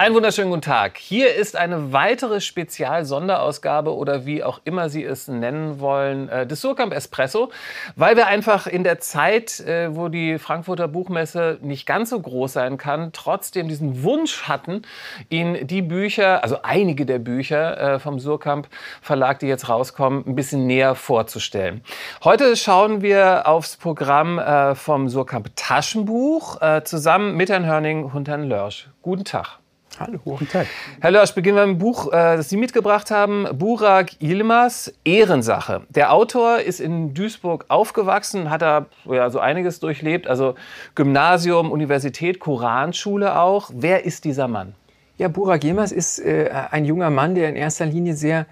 Einen 0.00 0.14
wunderschönen 0.14 0.48
guten 0.48 0.62
Tag. 0.62 0.96
Hier 0.96 1.34
ist 1.34 1.56
eine 1.56 1.92
weitere 1.92 2.40
Spezial-Sonderausgabe 2.40 3.94
oder 3.94 4.24
wie 4.24 4.42
auch 4.42 4.62
immer 4.64 4.88
Sie 4.88 5.04
es 5.04 5.28
nennen 5.28 5.78
wollen, 5.78 6.30
äh, 6.30 6.46
des 6.46 6.62
Surkamp 6.62 6.94
Espresso, 6.94 7.50
weil 7.96 8.16
wir 8.16 8.26
einfach 8.26 8.66
in 8.66 8.82
der 8.82 9.00
Zeit, 9.00 9.60
äh, 9.60 9.94
wo 9.94 10.08
die 10.08 10.38
Frankfurter 10.38 10.88
Buchmesse 10.88 11.58
nicht 11.60 11.84
ganz 11.84 12.08
so 12.08 12.18
groß 12.18 12.54
sein 12.54 12.78
kann, 12.78 13.10
trotzdem 13.12 13.68
diesen 13.68 14.02
Wunsch 14.02 14.44
hatten, 14.44 14.80
Ihnen 15.28 15.66
die 15.66 15.82
Bücher, 15.82 16.42
also 16.42 16.62
einige 16.62 17.04
der 17.04 17.18
Bücher 17.18 17.96
äh, 17.96 17.98
vom 17.98 18.20
Surkamp 18.20 18.68
Verlag, 19.02 19.40
die 19.40 19.48
jetzt 19.48 19.68
rauskommen, 19.68 20.24
ein 20.26 20.34
bisschen 20.34 20.66
näher 20.66 20.94
vorzustellen. 20.94 21.82
Heute 22.24 22.56
schauen 22.56 23.02
wir 23.02 23.46
aufs 23.46 23.76
Programm 23.76 24.40
vom 24.76 25.10
Surkamp 25.10 25.50
Taschenbuch 25.56 26.58
zusammen 26.84 27.36
mit 27.36 27.50
Herrn 27.50 27.66
Hörning 27.66 28.04
und 28.04 28.28
Herrn 28.28 28.44
Lörsch. 28.44 28.88
Guten 29.02 29.24
Tag. 29.24 29.59
Hallo, 30.00 30.18
guten 30.24 30.48
Tag. 30.48 30.66
Herr 31.02 31.10
Lörsch, 31.10 31.34
beginnen 31.34 31.58
wir 31.58 31.66
mit 31.66 31.76
dem 31.76 31.78
Buch, 31.78 32.10
äh, 32.10 32.38
das 32.38 32.48
Sie 32.48 32.56
mitgebracht 32.56 33.10
haben. 33.10 33.46
Burak 33.52 34.12
Yilmaz, 34.18 34.90
Ehrensache. 35.04 35.82
Der 35.90 36.14
Autor 36.14 36.60
ist 36.60 36.80
in 36.80 37.12
Duisburg 37.12 37.66
aufgewachsen, 37.68 38.48
hat 38.48 38.62
da 38.62 38.86
ja, 39.04 39.28
so 39.28 39.40
einiges 39.40 39.78
durchlebt. 39.78 40.26
Also 40.26 40.54
Gymnasium, 40.94 41.70
Universität, 41.70 42.40
Koranschule 42.40 43.38
auch. 43.38 43.68
Wer 43.74 44.06
ist 44.06 44.24
dieser 44.24 44.48
Mann? 44.48 44.74
Ja, 45.18 45.28
Burak 45.28 45.64
Yilmaz 45.64 45.92
ist 45.92 46.18
äh, 46.18 46.50
ein 46.70 46.86
junger 46.86 47.10
Mann, 47.10 47.34
der 47.34 47.50
in 47.50 47.56
erster 47.56 47.84
Linie 47.84 48.14
sehr 48.14 48.46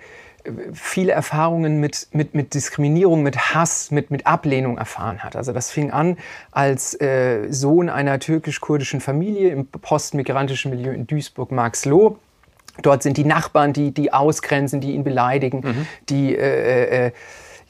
viele 0.73 1.13
Erfahrungen 1.13 1.81
mit, 1.81 2.09
mit, 2.13 2.35
mit 2.35 2.55
Diskriminierung, 2.55 3.23
mit 3.23 3.55
Hass, 3.55 3.91
mit, 3.91 4.11
mit 4.11 4.27
Ablehnung 4.27 4.79
erfahren 4.79 5.21
hat. 5.21 5.37
Also 5.37 5.53
das 5.53 5.71
fing 5.71 5.91
an 5.91 6.17
als 6.51 7.01
äh, 7.01 7.51
Sohn 7.51 7.89
einer 7.89 8.19
türkisch-kurdischen 8.19 9.01
Familie 9.01 9.51
im 9.51 9.67
postmigrantischen 9.67 10.71
Milieu 10.71 10.93
in 10.93 11.07
Duisburg-Marxloh. 11.07 12.19
Dort 12.83 13.03
sind 13.03 13.17
die 13.17 13.25
Nachbarn, 13.25 13.73
die, 13.73 13.91
die 13.93 14.13
ausgrenzen, 14.13 14.81
die 14.81 14.93
ihn 14.93 15.05
beleidigen, 15.05 15.61
mhm. 15.61 15.87
die, 16.09 16.37
äh, 16.37 17.07
äh, 17.07 17.13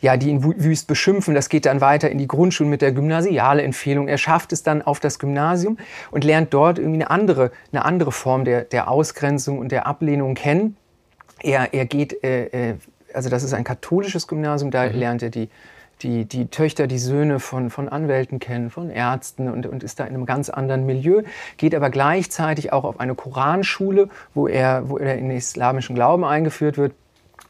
ja, 0.00 0.17
die 0.17 0.28
ihn 0.28 0.45
wüst 0.45 0.86
beschimpfen. 0.86 1.34
Das 1.34 1.48
geht 1.48 1.67
dann 1.67 1.80
weiter 1.80 2.11
in 2.11 2.19
die 2.19 2.28
Grundschule 2.28 2.69
mit 2.69 2.83
der 2.83 2.92
gymnasiale 2.92 3.62
Empfehlung. 3.62 4.06
Er 4.06 4.19
schafft 4.19 4.52
es 4.52 4.62
dann 4.62 4.83
auf 4.83 5.00
das 5.00 5.19
Gymnasium 5.19 5.78
und 6.11 6.24
lernt 6.24 6.52
dort 6.55 6.78
irgendwie 6.78 7.00
eine 7.00 7.11
andere, 7.11 7.50
eine 7.72 7.84
andere 7.84 8.12
Form 8.12 8.45
der, 8.45 8.64
der 8.64 8.89
Ausgrenzung 8.89 9.58
und 9.58 9.72
der 9.72 9.86
Ablehnung 9.86 10.34
kennen 10.34 10.77
er, 11.41 11.75
er 11.75 11.86
geht, 11.86 12.22
äh, 12.25 12.70
äh, 12.70 12.75
also 13.12 13.28
das 13.31 13.42
ist 13.42 13.53
ein 13.55 13.64
katholisches 13.64 14.27
Gymnasium, 14.27 14.70
da 14.70 14.86
mhm. 14.86 14.98
lernt 14.98 15.22
er 15.22 15.31
die, 15.31 15.48
die, 16.03 16.25
die 16.25 16.47
Töchter, 16.47 16.86
die 16.86 16.98
Söhne 16.98 17.41
von, 17.41 17.70
von 17.70 17.89
Anwälten 17.89 18.39
kennen, 18.39 18.70
von 18.70 18.91
Ärzten 18.91 19.48
und, 19.48 19.67
und 19.67 19.83
ist 19.83 19.98
da 19.98 20.05
in 20.05 20.14
einem 20.14 20.27
ganz 20.27 20.48
anderen 20.48 20.86
Milieu, 20.86 21.22
geht 21.56 21.75
aber 21.75 21.91
gleichzeitig 21.91 22.72
auch 22.72 22.84
auf 22.84 23.00
eine 23.00 23.14
Koranschule, 23.14 24.08
wo 24.34 24.47
er, 24.47 24.89
wo 24.89 24.98
er 24.98 25.17
in 25.17 25.28
den 25.28 25.36
islamischen 25.36 25.95
Glauben 25.95 26.25
eingeführt 26.25 26.78
wird 26.78 26.92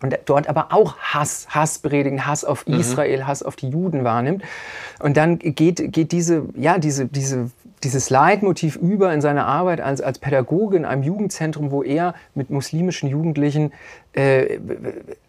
und 0.00 0.18
dort 0.26 0.48
aber 0.48 0.72
auch 0.72 0.96
Hass, 0.98 1.48
Hass 1.50 1.78
predigen, 1.78 2.26
Hass 2.26 2.44
auf 2.44 2.66
mhm. 2.66 2.80
Israel, 2.80 3.26
Hass 3.26 3.42
auf 3.42 3.56
die 3.56 3.68
Juden 3.68 4.04
wahrnimmt. 4.04 4.42
Und 5.00 5.16
dann 5.16 5.38
geht, 5.38 5.92
geht 5.92 6.12
diese, 6.12 6.44
ja, 6.56 6.78
diese, 6.78 7.06
diese 7.06 7.50
dieses 7.82 8.10
Leitmotiv 8.10 8.76
über 8.76 9.12
in 9.12 9.20
seiner 9.20 9.46
Arbeit 9.46 9.80
als, 9.80 10.00
als 10.00 10.18
Pädagoge 10.18 10.76
in 10.76 10.84
einem 10.84 11.02
Jugendzentrum, 11.02 11.70
wo 11.70 11.82
er 11.82 12.14
mit 12.34 12.50
muslimischen 12.50 13.08
Jugendlichen 13.08 13.72
äh, 14.14 14.58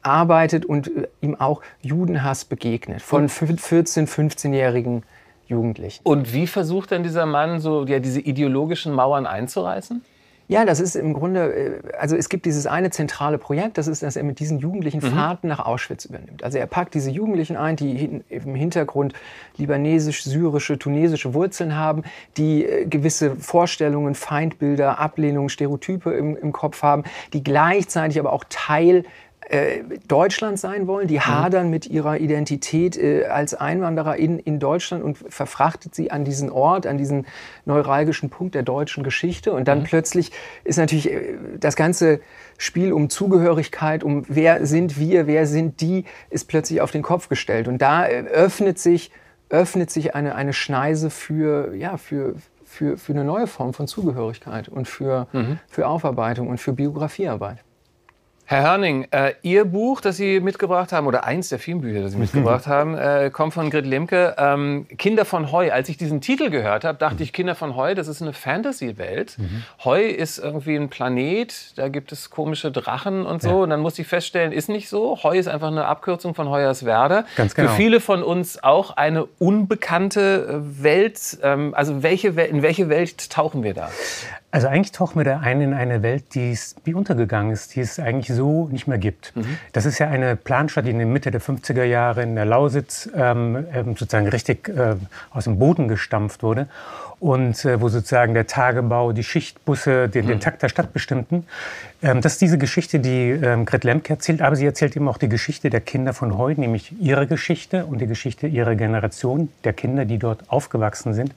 arbeitet 0.01 0.65
und 0.65 0.87
äh, 0.87 1.07
ihm 1.21 1.35
auch 1.39 1.61
Judenhass 1.81 2.45
begegnet 2.45 3.01
von 3.01 3.29
14-, 3.29 4.07
15-jährigen 4.07 5.03
Jugendlichen. 5.47 6.01
Und 6.03 6.33
wie 6.33 6.47
versucht 6.47 6.91
denn 6.91 7.03
dieser 7.03 7.25
Mann 7.25 7.59
so 7.59 7.85
ja, 7.85 7.99
diese 7.99 8.19
ideologischen 8.19 8.93
Mauern 8.93 9.25
einzureißen? 9.25 10.03
Ja, 10.49 10.65
das 10.65 10.79
ist 10.79 10.95
im 10.95 11.13
Grunde, 11.13 11.53
äh, 11.53 11.95
also 11.99 12.15
es 12.15 12.27
gibt 12.27 12.47
dieses 12.47 12.65
eine 12.65 12.89
zentrale 12.89 13.37
Projekt, 13.37 13.77
das 13.77 13.87
ist, 13.87 14.01
dass 14.01 14.15
er 14.15 14.23
mit 14.23 14.39
diesen 14.39 14.57
Jugendlichen 14.57 14.99
mhm. 14.99 15.11
Fahrten 15.11 15.47
nach 15.47 15.63
Auschwitz 15.63 16.05
übernimmt. 16.05 16.43
Also 16.43 16.57
er 16.57 16.65
packt 16.65 16.95
diese 16.95 17.11
Jugendlichen 17.11 17.55
ein, 17.55 17.75
die 17.75 18.23
im 18.29 18.55
Hintergrund 18.55 19.13
libanesisch, 19.57 20.23
syrische, 20.23 20.79
tunesische 20.79 21.35
Wurzeln 21.35 21.75
haben, 21.75 22.01
die 22.35 22.65
äh, 22.65 22.85
gewisse 22.87 23.35
Vorstellungen, 23.35 24.15
Feindbilder, 24.15 24.97
Ablehnungen, 24.97 25.49
Stereotype 25.49 26.09
im, 26.09 26.35
im 26.35 26.51
Kopf 26.51 26.81
haben, 26.81 27.03
die 27.31 27.43
gleichzeitig 27.43 28.19
aber 28.19 28.33
auch 28.33 28.43
Teil 28.49 29.03
äh, 29.49 29.83
Deutschland 30.07 30.59
sein 30.59 30.85
wollen. 30.85 31.07
Die 31.07 31.15
mhm. 31.15 31.25
hadern 31.25 31.69
mit 31.69 31.87
ihrer 31.87 32.19
Identität 32.19 32.97
äh, 32.97 33.25
als 33.25 33.55
Einwanderer 33.55 34.15
in, 34.15 34.37
in 34.37 34.59
Deutschland 34.59 35.03
und 35.03 35.17
verfrachtet 35.17 35.95
sie 35.95 36.11
an 36.11 36.23
diesen 36.23 36.51
Ort, 36.51 36.85
an 36.85 36.99
diesen 36.99 37.25
neuralgischen 37.65 38.29
Punkt 38.29 38.53
der 38.53 38.61
deutschen 38.61 39.03
Geschichte. 39.03 39.51
Und 39.51 39.67
dann 39.67 39.79
mhm. 39.79 39.83
plötzlich 39.85 40.31
ist 40.63 40.77
natürlich 40.77 41.11
äh, 41.11 41.37
das 41.59 41.75
ganze 41.75 42.21
Spiel 42.59 42.93
um 42.93 43.09
Zugehörigkeit, 43.09 44.03
um 44.03 44.23
wer 44.27 44.65
sind 44.67 44.99
wir, 44.99 45.25
wer 45.25 45.47
sind 45.47 45.81
die, 45.81 46.05
ist 46.29 46.47
plötzlich 46.47 46.81
auf 46.81 46.91
den 46.91 47.01
Kopf 47.01 47.27
gestellt. 47.27 47.67
Und 47.67 47.81
da 47.81 48.05
äh, 48.05 48.25
öffnet 48.25 48.77
sich, 48.77 49.11
öffnet 49.49 49.89
sich 49.89 50.13
eine, 50.13 50.35
eine 50.35 50.53
Schneise 50.53 51.09
für, 51.09 51.73
ja, 51.73 51.97
für, 51.97 52.35
für, 52.65 52.99
für 52.99 53.13
eine 53.13 53.23
neue 53.23 53.47
Form 53.47 53.73
von 53.73 53.87
Zugehörigkeit 53.87 54.69
und 54.69 54.87
für, 54.87 55.27
mhm. 55.33 55.59
für 55.67 55.87
Aufarbeitung 55.87 56.49
und 56.49 56.59
für 56.59 56.73
Biografiearbeit. 56.73 57.63
Herr 58.49 58.63
Hörning, 58.63 59.05
äh, 59.11 59.33
Ihr 59.43 59.63
Buch, 59.63 60.01
das 60.01 60.17
Sie 60.17 60.39
mitgebracht 60.39 60.91
haben, 60.91 61.05
oder 61.05 61.23
eins 61.23 61.49
der 61.49 61.59
vielen 61.59 61.81
Bücher, 61.81 62.01
das 62.01 62.13
Sie 62.13 62.17
mitgebracht 62.17 62.65
haben, 62.65 62.97
äh, 62.97 63.29
kommt 63.31 63.53
von 63.53 63.69
Grit 63.69 63.85
Lemke. 63.85 64.33
Ähm, 64.39 64.87
Kinder 64.97 65.23
von 65.23 65.51
Heu. 65.51 65.71
Als 65.71 65.87
ich 65.87 65.97
diesen 65.97 66.19
Titel 66.19 66.49
gehört 66.49 66.83
habe, 66.83 66.97
dachte 66.97 67.17
mhm. 67.17 67.21
ich, 67.21 67.33
Kinder 67.33 67.53
von 67.53 67.75
Heu, 67.75 67.93
das 67.93 68.07
ist 68.07 68.23
eine 68.23 68.33
Fantasy-Welt. 68.33 69.37
Mhm. 69.37 69.63
Heu 69.83 70.01
ist 70.01 70.39
irgendwie 70.39 70.75
ein 70.75 70.89
Planet, 70.89 71.73
da 71.75 71.89
gibt 71.89 72.11
es 72.11 72.31
komische 72.31 72.71
Drachen 72.71 73.23
und 73.23 73.43
so. 73.43 73.49
Ja. 73.49 73.55
Und 73.57 73.69
dann 73.69 73.81
muss 73.81 73.99
ich 73.99 74.07
feststellen, 74.07 74.51
ist 74.51 74.67
nicht 74.67 74.89
so. 74.89 75.21
Heu 75.21 75.37
ist 75.37 75.47
einfach 75.47 75.67
eine 75.67 75.85
Abkürzung 75.85 76.33
von 76.33 76.49
Hoyerswerda. 76.49 77.25
Ganz 77.35 77.53
genau. 77.53 77.69
Für 77.69 77.75
viele 77.75 77.99
von 77.99 78.23
uns 78.23 78.63
auch 78.63 78.97
eine 78.97 79.25
unbekannte 79.25 80.63
äh, 80.63 80.83
Welt. 80.83 81.37
Ähm, 81.43 81.75
also 81.75 82.01
welche, 82.01 82.29
in 82.29 82.63
welche 82.63 82.89
Welt 82.89 83.29
tauchen 83.29 83.61
wir 83.61 83.75
da? 83.75 83.91
Also 84.51 84.67
eigentlich 84.67 84.91
tauchen 84.91 85.19
wir 85.19 85.25
da 85.25 85.39
ein 85.39 85.61
in 85.61 85.73
eine 85.73 86.01
Welt, 86.01 86.33
die 86.33 86.57
wie 86.83 86.95
untergegangen 86.95 87.51
ist, 87.51 87.75
die 87.75 87.81
es 87.81 87.99
eigentlich 87.99 88.35
so 88.35 88.67
nicht 88.69 88.87
mehr 88.87 88.97
gibt. 88.97 89.35
Mhm. 89.35 89.57
Das 89.73 89.85
ist 89.85 89.99
ja 89.99 90.07
eine 90.07 90.35
Planstadt, 90.35 90.85
die 90.85 90.89
in 90.89 90.97
der 90.97 91.05
Mitte 91.05 91.29
der 91.29 91.41
50er 91.41 91.83
Jahre 91.83 92.23
in 92.23 92.35
der 92.35 92.45
Lausitz 92.45 93.09
ähm, 93.15 93.67
ähm, 93.71 93.95
sozusagen 93.95 94.27
richtig 94.27 94.67
äh, 94.69 94.95
aus 95.29 95.43
dem 95.43 95.59
Boden 95.59 95.87
gestampft 95.87 96.41
wurde 96.41 96.67
und 97.19 97.65
äh, 97.65 97.81
wo 97.81 97.89
sozusagen 97.89 98.33
der 98.33 98.47
Tagebau, 98.47 99.11
die 99.11 99.23
Schichtbusse 99.23 100.07
den, 100.09 100.27
den 100.27 100.37
mhm. 100.37 100.41
Takt 100.41 100.63
der 100.63 100.69
Stadt 100.69 100.93
bestimmten. 100.93 101.45
Ähm, 102.01 102.21
das 102.21 102.33
ist 102.33 102.41
diese 102.41 102.57
Geschichte, 102.57 102.99
die 102.99 103.31
ähm, 103.31 103.65
Gret 103.65 103.83
Lemke 103.83 104.13
erzählt, 104.13 104.41
aber 104.41 104.55
sie 104.55 104.65
erzählt 104.65 104.95
eben 104.95 105.07
auch 105.09 105.17
die 105.17 105.27
Geschichte 105.27 105.69
der 105.69 105.81
Kinder 105.81 106.13
von 106.13 106.37
heute, 106.37 106.61
nämlich 106.61 106.93
ihre 106.99 107.27
Geschichte 107.27 107.85
und 107.85 107.99
die 107.99 108.07
Geschichte 108.07 108.47
ihrer 108.47 108.75
Generation, 108.75 109.49
der 109.65 109.73
Kinder, 109.73 110.05
die 110.05 110.17
dort 110.17 110.49
aufgewachsen 110.49 111.13
sind. 111.13 111.33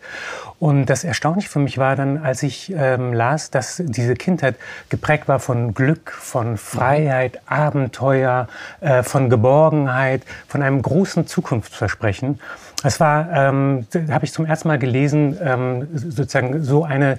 Und 0.61 0.87
das 0.87 1.03
Erstaunliche 1.03 1.49
für 1.49 1.59
mich 1.59 1.79
war 1.79 1.97
dann, 1.97 2.19
als 2.19 2.45
ich 2.45 2.73
ähm, 2.77 3.13
las, 3.13 3.51
dass 3.51 3.83
diese 3.85 4.15
Kindheit 4.15 4.55
geprägt 4.89 5.27
war 5.27 5.41
von 5.41 5.75
Glück, 5.75 6.13
von 6.13 6.57
Freiheit, 6.57 7.41
Abenteuer, 7.47 8.47
äh, 8.81 9.03
von 9.03 9.31
Geborgenheit, 9.31 10.23
von 10.47 10.63
einem 10.63 10.81
großen 10.81 11.27
Zukunftsversprechen. 11.27 12.39
Es 12.85 13.01
war, 13.01 13.29
ähm, 13.33 13.87
habe 14.11 14.25
ich 14.25 14.33
zum 14.33 14.47
ersten 14.47 14.69
Mal 14.69 14.79
gelesen, 14.79 15.37
ähm, 15.43 15.89
sozusagen 15.95 16.63
so 16.63 16.85
eine 16.85 17.19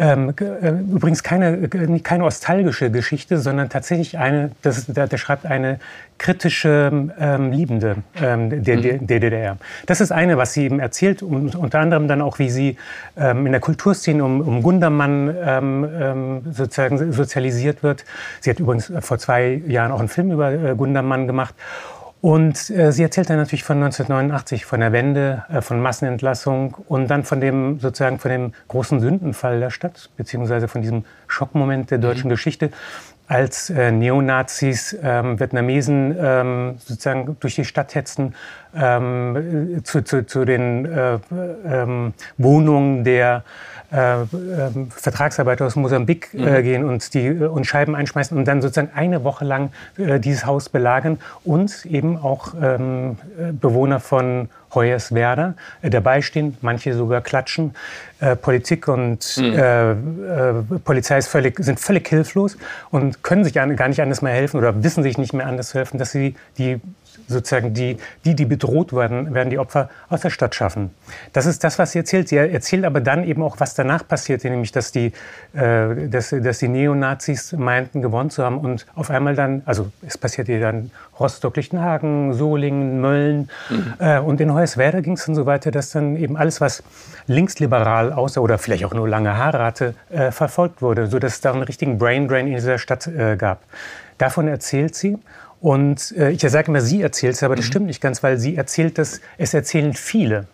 ähm, 0.00 0.32
äh, 0.40 0.70
übrigens 0.70 1.22
keine, 1.22 1.68
keine 1.68 2.22
nostalgische 2.24 2.90
Geschichte, 2.90 3.36
sondern 3.36 3.68
tatsächlich 3.68 4.16
eine, 4.16 4.50
das, 4.62 4.86
der, 4.86 5.06
der 5.06 5.18
schreibt 5.18 5.44
eine 5.44 5.78
kritische 6.16 7.10
ähm, 7.20 7.52
Liebende 7.52 7.96
ähm, 8.20 8.48
der, 8.64 8.76
der, 8.76 8.98
der, 8.98 9.20
DDR. 9.20 9.58
Das 9.84 10.00
ist 10.00 10.10
eine, 10.10 10.38
was 10.38 10.54
sie 10.54 10.64
eben 10.64 10.80
erzählt 10.80 11.22
und 11.22 11.54
unter 11.54 11.80
anderem 11.80 12.08
dann 12.08 12.22
auch, 12.22 12.38
wie 12.38 12.48
sie 12.48 12.78
ähm, 13.18 13.44
in 13.44 13.52
der 13.52 13.60
Kulturszene 13.60 14.24
um, 14.24 14.40
um 14.40 14.62
Gundermann 14.62 15.34
ähm, 15.38 15.88
ähm, 16.00 16.40
sozusagen 16.50 17.12
sozialisiert 17.12 17.82
wird. 17.82 18.06
Sie 18.40 18.48
hat 18.48 18.58
übrigens 18.58 18.90
vor 19.00 19.18
zwei 19.18 19.60
Jahren 19.66 19.92
auch 19.92 20.00
einen 20.00 20.08
Film 20.08 20.32
über 20.32 20.50
äh, 20.50 20.74
Gundermann 20.76 21.26
gemacht. 21.26 21.54
Und 22.20 22.68
äh, 22.68 22.92
sie 22.92 23.02
erzählt 23.02 23.30
dann 23.30 23.38
natürlich 23.38 23.64
von 23.64 23.76
1989, 23.76 24.66
von 24.66 24.80
der 24.80 24.92
Wende, 24.92 25.44
äh, 25.48 25.62
von 25.62 25.80
Massenentlassung 25.80 26.76
und 26.86 27.08
dann 27.08 27.24
von 27.24 27.40
dem 27.40 27.80
sozusagen 27.80 28.18
von 28.18 28.30
dem 28.30 28.52
großen 28.68 29.00
Sündenfall 29.00 29.58
der 29.60 29.70
Stadt, 29.70 30.10
beziehungsweise 30.16 30.68
von 30.68 30.82
diesem 30.82 31.04
Schockmoment 31.28 31.90
der 31.90 31.98
deutschen 31.98 32.26
mhm. 32.26 32.32
Geschichte, 32.32 32.70
als 33.26 33.70
äh, 33.70 33.90
Neonazis 33.90 34.96
ähm, 35.02 35.38
Vietnamesen 35.38 36.16
ähm, 36.20 36.74
sozusagen 36.78 37.36
durch 37.40 37.54
die 37.54 37.64
Stadt 37.64 37.94
hetzten, 37.94 38.34
ähm, 38.74 39.80
zu, 39.84 40.02
zu, 40.02 40.26
zu, 40.26 40.44
den 40.44 40.84
äh, 40.84 41.18
ähm, 41.66 42.14
Wohnungen 42.38 43.04
der 43.04 43.44
äh, 43.92 44.22
äh, 44.22 44.26
Vertragsarbeiter 44.90 45.66
aus 45.66 45.74
Mosambik 45.74 46.32
äh, 46.32 46.38
mhm. 46.38 46.62
gehen 46.62 46.84
und, 46.84 47.12
die, 47.12 47.26
äh, 47.26 47.46
und 47.46 47.66
Scheiben 47.66 47.96
einschmeißen 47.96 48.38
und 48.38 48.46
dann 48.46 48.62
sozusagen 48.62 48.90
eine 48.94 49.24
Woche 49.24 49.44
lang 49.44 49.72
äh, 49.98 50.20
dieses 50.20 50.46
Haus 50.46 50.68
belagern 50.68 51.18
und 51.44 51.84
eben 51.86 52.16
auch 52.16 52.54
ähm, 52.62 53.16
Bewohner 53.60 53.98
von 53.98 54.48
Hoyerswerda 54.72 55.54
äh, 55.82 55.90
dabei 55.90 56.22
stehen, 56.22 56.56
manche 56.60 56.94
sogar 56.94 57.20
klatschen. 57.20 57.74
Äh, 58.20 58.36
Politik 58.36 58.86
und 58.86 59.36
mhm. 59.38 59.58
äh, 59.58 59.90
äh, 59.90 59.96
Polizei 60.84 61.20
völlig, 61.22 61.58
sind 61.58 61.80
völlig 61.80 62.06
hilflos 62.06 62.58
und 62.90 63.24
können 63.24 63.42
sich 63.42 63.54
gar 63.54 63.66
nicht 63.66 64.00
anders 64.00 64.22
mehr 64.22 64.34
helfen 64.34 64.58
oder 64.58 64.84
wissen 64.84 65.02
sich 65.02 65.18
nicht 65.18 65.32
mehr 65.32 65.46
anders 65.46 65.70
zu 65.70 65.78
helfen, 65.78 65.98
dass 65.98 66.12
sie 66.12 66.36
die 66.58 66.80
sozusagen 67.28 67.74
die, 67.74 67.96
die, 68.24 68.34
die 68.34 68.44
bedroht 68.44 68.92
werden, 68.92 69.34
werden 69.34 69.50
die 69.50 69.58
Opfer 69.58 69.88
aus 70.08 70.20
der 70.20 70.30
Stadt 70.30 70.54
schaffen. 70.54 70.90
Das 71.32 71.46
ist 71.46 71.64
das, 71.64 71.78
was 71.78 71.92
sie 71.92 71.98
erzählt. 71.98 72.28
Sie 72.28 72.36
erzählt 72.36 72.84
aber 72.84 73.00
dann 73.00 73.24
eben 73.24 73.42
auch, 73.42 73.60
was 73.60 73.74
danach 73.74 74.06
passierte, 74.06 74.50
nämlich, 74.50 74.72
dass 74.72 74.92
die, 74.92 75.12
äh, 75.52 76.08
dass, 76.08 76.30
dass 76.30 76.58
die 76.58 76.68
Neonazis 76.68 77.52
meinten, 77.52 78.02
gewonnen 78.02 78.30
zu 78.30 78.44
haben 78.44 78.58
und 78.58 78.86
auf 78.94 79.10
einmal 79.10 79.34
dann, 79.34 79.62
also 79.64 79.90
es 80.06 80.18
passierte 80.18 80.58
dann 80.60 80.90
Rostock, 81.18 81.56
Lichtenhagen, 81.56 82.34
Solingen, 82.34 83.00
Mölln 83.00 83.48
mhm. 83.68 83.94
äh, 83.98 84.18
und 84.18 84.40
in 84.40 84.52
Hoyerswerda 84.52 85.00
ging 85.00 85.14
es 85.14 85.26
dann 85.26 85.34
so 85.34 85.46
weiter, 85.46 85.70
dass 85.70 85.90
dann 85.90 86.16
eben 86.16 86.36
alles, 86.36 86.60
was 86.60 86.82
linksliberal 87.26 88.12
aussah 88.12 88.40
oder 88.40 88.58
vielleicht 88.58 88.84
auch 88.84 88.94
nur 88.94 89.08
lange 89.08 89.36
Haare 89.36 89.62
hatte, 89.62 89.94
äh, 90.10 90.30
verfolgt 90.30 90.82
wurde, 90.82 91.06
sodass 91.06 91.34
es 91.34 91.40
da 91.40 91.52
einen 91.52 91.62
richtigen 91.62 91.98
Braindrain 91.98 92.46
in 92.46 92.54
dieser 92.54 92.78
Stadt 92.78 93.06
äh, 93.06 93.36
gab. 93.36 93.60
Davon 94.18 94.48
erzählt 94.48 94.94
sie 94.94 95.18
und 95.60 96.14
äh, 96.16 96.30
ich 96.30 96.40
sage 96.40 96.68
immer, 96.68 96.80
sie 96.80 97.02
erzählt 97.02 97.34
es, 97.34 97.42
aber 97.42 97.56
das 97.56 97.66
mhm. 97.66 97.70
stimmt 97.70 97.86
nicht 97.86 98.00
ganz, 98.00 98.22
weil 98.22 98.38
sie 98.38 98.56
erzählt 98.56 98.98
das, 98.98 99.20
es 99.38 99.54
erzählen 99.54 99.92
viele. 99.94 100.46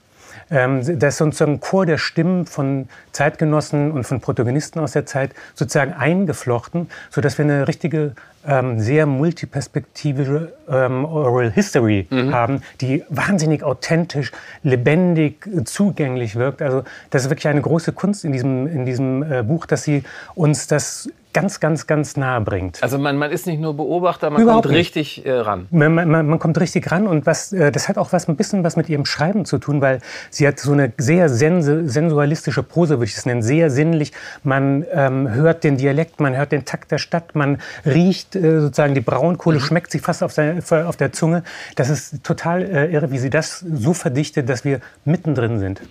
Ähm, 0.50 0.98
da 0.98 1.08
ist 1.08 1.16
sozusagen 1.16 1.54
ein 1.54 1.60
Chor 1.60 1.86
der 1.86 1.98
Stimmen 1.98 2.46
von 2.46 2.88
Zeitgenossen 3.12 3.90
und 3.90 4.04
von 4.04 4.20
Protagonisten 4.20 4.78
aus 4.78 4.92
der 4.92 5.04
Zeit 5.04 5.32
sozusagen 5.54 5.92
eingeflochten, 5.92 6.88
sodass 7.10 7.36
wir 7.38 7.44
eine 7.44 7.66
richtige, 7.66 8.12
ähm, 8.46 8.78
sehr 8.78 9.06
multiperspektivische 9.06 10.52
ähm, 10.68 11.04
Oral 11.04 11.50
History 11.50 12.06
mhm. 12.10 12.32
haben, 12.32 12.62
die 12.80 13.02
wahnsinnig 13.08 13.64
authentisch, 13.64 14.30
lebendig, 14.62 15.48
zugänglich 15.64 16.36
wirkt. 16.36 16.62
Also 16.62 16.84
das 17.10 17.24
ist 17.24 17.30
wirklich 17.30 17.48
eine 17.48 17.62
große 17.62 17.92
Kunst 17.92 18.24
in 18.24 18.32
diesem, 18.32 18.68
in 18.68 18.86
diesem 18.86 19.24
äh, 19.24 19.42
Buch, 19.42 19.66
dass 19.66 19.82
sie 19.82 20.04
uns 20.36 20.68
das 20.68 21.10
ganz, 21.36 21.60
ganz, 21.60 21.86
ganz 21.86 22.16
nahe 22.16 22.40
bringt. 22.40 22.82
Also 22.82 22.98
man, 22.98 23.18
man 23.18 23.30
ist 23.30 23.46
nicht 23.46 23.60
nur 23.60 23.76
Beobachter, 23.76 24.30
man 24.30 24.40
Überhaupt 24.40 24.64
kommt 24.64 24.74
richtig 24.74 25.26
äh, 25.26 25.32
ran. 25.32 25.66
Man, 25.70 25.94
man, 25.94 26.08
man, 26.08 26.38
kommt 26.38 26.58
richtig 26.58 26.90
ran 26.90 27.06
und 27.06 27.26
was, 27.26 27.52
äh, 27.52 27.70
das 27.70 27.90
hat 27.90 27.98
auch 27.98 28.14
was, 28.14 28.26
ein 28.26 28.36
bisschen 28.36 28.64
was 28.64 28.76
mit 28.76 28.88
ihrem 28.88 29.04
Schreiben 29.04 29.44
zu 29.44 29.58
tun, 29.58 29.82
weil 29.82 30.00
sie 30.30 30.48
hat 30.48 30.58
so 30.58 30.72
eine 30.72 30.94
sehr 30.96 31.28
sense, 31.28 31.86
sensualistische 31.86 32.62
Prose, 32.62 32.94
würde 32.94 33.04
ich 33.04 33.18
es 33.18 33.26
nennen, 33.26 33.42
sehr 33.42 33.70
sinnlich. 33.70 34.12
Man 34.44 34.86
ähm, 34.90 35.28
hört 35.28 35.62
den 35.62 35.76
Dialekt, 35.76 36.20
man 36.20 36.34
hört 36.34 36.52
den 36.52 36.64
Takt 36.64 36.90
der 36.90 36.98
Stadt, 36.98 37.34
man 37.34 37.58
riecht 37.84 38.34
äh, 38.34 38.62
sozusagen 38.62 38.94
die 38.94 39.02
Braunkohle, 39.02 39.58
mhm. 39.58 39.62
schmeckt 39.62 39.90
sie 39.90 39.98
fast 39.98 40.22
auf 40.22 40.32
der, 40.32 40.62
auf 40.88 40.96
der 40.96 41.12
Zunge. 41.12 41.42
Das 41.74 41.90
ist 41.90 42.24
total 42.24 42.62
äh, 42.62 42.90
irre, 42.90 43.10
wie 43.10 43.18
sie 43.18 43.28
das 43.28 43.58
so 43.60 43.92
verdichtet, 43.92 44.48
dass 44.48 44.64
wir 44.64 44.80
mittendrin 45.04 45.58
sind. 45.58 45.82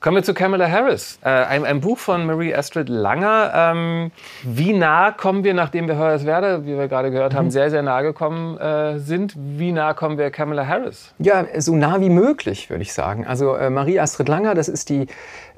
Kommen 0.00 0.16
wir 0.16 0.22
zu 0.22 0.32
Kamala 0.32 0.66
Harris, 0.66 1.18
äh, 1.22 1.28
ein, 1.28 1.66
ein, 1.66 1.82
Buch 1.82 1.98
von 1.98 2.24
Marie 2.24 2.54
Astrid 2.54 2.88
Langer. 2.88 3.52
Ähm, 3.54 4.12
wie 4.42 4.72
nah 4.72 5.10
kommen 5.10 5.44
wir, 5.44 5.52
nachdem 5.52 5.88
wir 5.88 5.98
Hoyerswerda, 5.98 6.64
wie 6.64 6.78
wir 6.78 6.88
gerade 6.88 7.10
gehört 7.10 7.34
haben, 7.34 7.46
mhm. 7.46 7.50
sehr, 7.50 7.68
sehr 7.68 7.82
nah 7.82 8.00
gekommen 8.00 8.56
äh, 8.56 8.98
sind, 8.98 9.34
wie 9.36 9.72
nah 9.72 9.92
kommen 9.92 10.16
wir 10.16 10.30
Kamala 10.30 10.66
Harris? 10.66 11.12
Ja, 11.18 11.44
so 11.58 11.76
nah 11.76 12.00
wie 12.00 12.08
möglich, 12.08 12.70
würde 12.70 12.80
ich 12.80 12.94
sagen. 12.94 13.26
Also 13.26 13.54
äh, 13.54 13.68
Marie 13.68 14.00
Astrid 14.00 14.30
Langer, 14.30 14.54
das 14.54 14.68
ist 14.68 14.88
die 14.88 15.06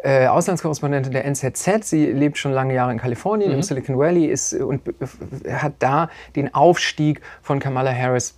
äh, 0.02 0.26
Auslandskorrespondentin 0.26 1.12
der 1.12 1.24
NZZ. 1.24 1.84
Sie 1.84 2.06
lebt 2.06 2.36
schon 2.36 2.50
lange 2.50 2.74
Jahre 2.74 2.90
in 2.90 2.98
Kalifornien, 2.98 3.50
mhm. 3.50 3.58
im 3.58 3.62
Silicon 3.62 3.96
Valley, 3.96 4.26
ist, 4.26 4.54
und 4.54 4.82
hat 5.48 5.74
da 5.78 6.10
den 6.34 6.52
Aufstieg 6.52 7.20
von 7.42 7.60
Kamala 7.60 7.94
Harris 7.94 8.34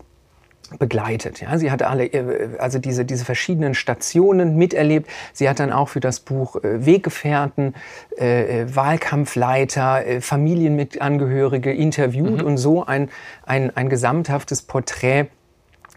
begleitet. 0.79 1.41
Ja, 1.41 1.59
sie 1.59 1.71
hat 1.71 1.83
alle, 1.83 2.07
äh, 2.07 2.59
also 2.59 2.79
diese, 2.79 3.05
diese 3.05 3.25
verschiedenen 3.25 3.75
Stationen 3.75 4.57
miterlebt. 4.57 5.09
Sie 5.33 5.49
hat 5.49 5.61
dann 5.61 5.73
auch 5.73 5.89
für 5.89 6.01
das 6.01 6.21
Buch 6.21 6.57
äh, 6.57 6.87
Weggefährten, 6.87 7.75
äh, 8.19 8.63
äh 8.63 8.75
Wahlkampfleiter, 8.77 10.07
äh, 10.07 10.21
Familienmitangehörige 10.21 11.73
interviewt 11.73 12.41
mhm. 12.41 12.47
und 12.47 12.57
so 12.57 12.85
ein, 12.85 13.11
ein, 13.45 13.77
ein 13.77 13.89
gesamthaftes 13.89 14.63
Porträt 14.63 15.27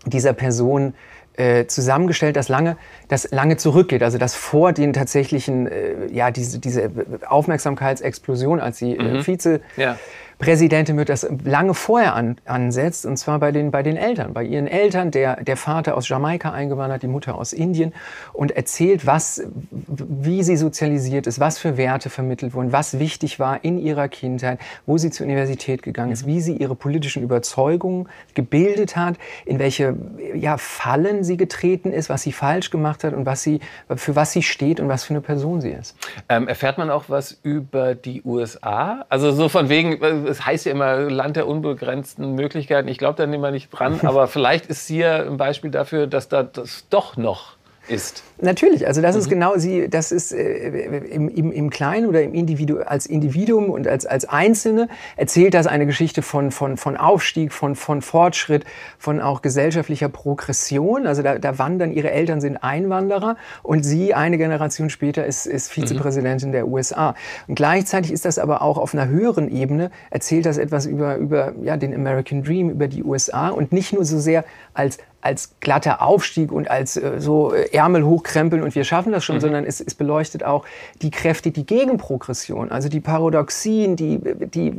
dieser 0.06 0.34
Person 0.34 0.94
äh, 1.38 1.66
zusammengestellt, 1.68 2.36
das 2.36 2.50
lange, 2.50 2.78
das 3.10 3.30
lange 3.32 3.58
zurückgeht, 3.58 4.02
also 4.02 4.18
das 4.18 4.36
vor 4.36 4.74
den 4.74 4.94
tatsächlichen, 4.94 5.70
ja, 6.12 6.32
diese, 6.32 6.60
diese 6.60 6.92
Aufmerksamkeitsexplosion, 7.28 8.60
als 8.60 8.78
sie 8.78 8.98
mhm. 8.98 9.24
Vize 9.24 9.62
ja. 9.76 9.98
Präsidentin 10.40 10.98
wird 10.98 11.10
das 11.10 11.28
lange 11.44 11.74
vorher 11.74 12.14
an, 12.14 12.38
ansetzt, 12.46 13.06
und 13.06 13.18
zwar 13.18 13.40
bei 13.40 13.52
den, 13.52 13.72
bei 13.72 13.82
den 13.82 13.98
Eltern, 13.98 14.34
bei 14.34 14.44
ihren 14.44 14.68
Eltern, 14.68 15.10
der, 15.10 15.44
der 15.44 15.58
Vater 15.58 15.98
aus 15.98 16.08
Jamaika 16.08 16.52
eingewandert, 16.52 17.02
die 17.02 17.08
Mutter 17.08 17.36
aus 17.36 17.54
Indien, 17.54 17.94
und 18.34 18.52
erzählt, 18.52 19.08
was, 19.08 19.42
wie 19.72 20.44
sie 20.44 20.56
sozialisiert 20.58 21.26
ist, 21.26 21.40
was 21.40 21.58
für 21.58 21.78
Werte 21.78 22.12
vermittelt 22.12 22.54
wurden, 22.54 22.72
was 22.72 23.00
wichtig 23.00 23.40
war 23.40 23.64
in 23.64 23.80
ihrer 23.80 24.10
Kindheit, 24.10 24.60
wo 24.86 24.98
sie 25.00 25.10
zur 25.10 25.26
Universität 25.26 25.82
gegangen 25.82 26.12
ist, 26.12 26.28
wie 26.28 26.40
sie 26.40 26.56
ihre 26.56 26.76
politischen 26.76 27.24
Überzeugungen 27.24 28.08
gebildet 28.36 28.96
hat, 28.96 29.16
in 29.46 29.58
welche 29.58 29.96
ja, 30.36 30.58
Fallen 30.58 31.24
sie 31.24 31.38
getreten 31.38 31.92
ist, 31.92 32.10
was 32.10 32.22
sie 32.22 32.32
falsch 32.32 32.70
gemacht 32.70 33.04
hat 33.04 33.14
und 33.14 33.26
was 33.26 33.42
sie, 33.42 33.60
für 33.96 34.16
was 34.16 34.34
sie 34.34 34.44
steht 34.44 34.80
und 34.80 34.88
was 34.88 35.04
für 35.04 35.14
eine 35.14 35.22
Person 35.22 35.62
sie 35.62 35.72
ist. 35.72 35.96
Ähm, 36.30 36.48
erfährt 36.48 36.78
man 36.78 36.92
auch 36.92 37.06
was 37.08 37.40
über 37.42 37.96
die 37.96 38.22
USA? 38.24 39.06
Also 39.10 39.32
so 39.32 39.50
von 39.50 39.70
wegen, 39.70 40.27
es 40.28 40.46
heißt 40.46 40.66
ja 40.66 40.72
immer 40.72 41.10
Land 41.10 41.36
der 41.36 41.48
unbegrenzten 41.48 42.34
Möglichkeiten. 42.34 42.88
Ich 42.88 42.98
glaube 42.98 43.16
da 43.18 43.24
immer 43.32 43.52
nicht 43.52 43.70
dran, 43.70 44.00
aber 44.04 44.28
vielleicht 44.28 44.68
ist 44.68 44.88
hier 44.88 45.26
ein 45.26 45.38
Beispiel 45.38 45.72
dafür, 45.72 46.08
dass 46.08 46.30
da 46.30 46.44
das 46.44 46.88
doch 46.90 47.18
noch 47.18 47.57
ist. 47.90 48.24
Natürlich, 48.40 48.86
also 48.86 49.02
das 49.02 49.16
mhm. 49.16 49.22
ist 49.22 49.30
genau 49.30 49.58
sie, 49.58 49.90
das 49.90 50.12
ist 50.12 50.32
äh, 50.32 50.70
im, 50.70 51.28
im, 51.28 51.52
im 51.52 51.70
Kleinen 51.72 52.06
oder 52.06 52.22
im 52.22 52.36
Individu 52.36 52.80
als 52.80 53.08
Individuum 53.08 53.70
und 53.70 53.88
als, 53.88 54.06
als 54.06 54.26
Einzelne 54.26 54.90
erzählt 55.16 55.56
das 55.56 55.66
eine 55.66 55.88
Geschichte 55.88 56.22
von, 56.22 56.52
von, 56.52 56.78
von 56.78 56.98
Aufstieg, 56.98 57.52
von, 57.52 57.76
von 57.76 58.02
Fortschritt, 58.04 58.64
von 59.00 59.22
auch 59.22 59.42
gesellschaftlicher 59.42 60.10
Progression. 60.10 61.08
Also 61.08 61.24
da, 61.24 61.40
da 61.40 61.58
wandern, 61.58 61.92
ihre 61.92 62.12
Eltern 62.12 62.40
sind 62.40 62.58
Einwanderer 62.58 63.38
und 63.64 63.84
sie 63.84 64.14
eine 64.14 64.38
Generation 64.38 64.92
später 64.92 65.26
ist, 65.26 65.48
ist 65.48 65.72
Vizepräsidentin 65.72 66.50
mhm. 66.50 66.54
der 66.54 66.68
USA. 66.68 67.16
Und 67.48 67.56
gleichzeitig 67.56 68.12
ist 68.12 68.26
das 68.26 68.38
aber 68.38 68.62
auch 68.62 68.78
auf 68.78 68.94
einer 68.94 69.08
höheren 69.08 69.50
Ebene, 69.50 69.90
erzählt 70.12 70.46
das 70.46 70.58
etwas 70.58 70.86
über, 70.86 71.16
über 71.16 71.54
ja, 71.64 71.76
den 71.76 71.94
American 71.96 72.44
Dream, 72.44 72.70
über 72.70 72.88
die 72.88 73.04
USA 73.04 73.50
und 73.50 73.72
nicht 73.72 73.94
nur 73.94 74.06
so 74.06 74.20
sehr 74.20 74.46
als 74.76 75.00
als 75.22 75.56
glatter 75.60 76.02
Aufstieg 76.02 76.52
und 76.52 76.70
als 76.70 76.96
äh, 76.96 77.20
so 77.20 77.54
äh, 77.54 77.70
Ärmel 77.76 78.06
hochkrempeln 78.06 78.64
und 78.64 78.76
wir 78.76 78.84
schaffen 78.84 79.12
das 79.12 79.24
schon, 79.24 79.38
mhm. 79.38 79.42
sondern 79.42 79.66
es, 79.66 79.82
es, 79.82 79.96
beleuchtet 79.96 80.44
auch 80.44 80.66
die 81.02 81.12
Kräfte, 81.12 81.52
die 81.52 81.66
Gegenprogression, 81.66 82.72
also 82.72 82.88
die 82.88 83.00
Paradoxien, 83.00 83.96
die, 83.96 84.20
die 84.20 84.74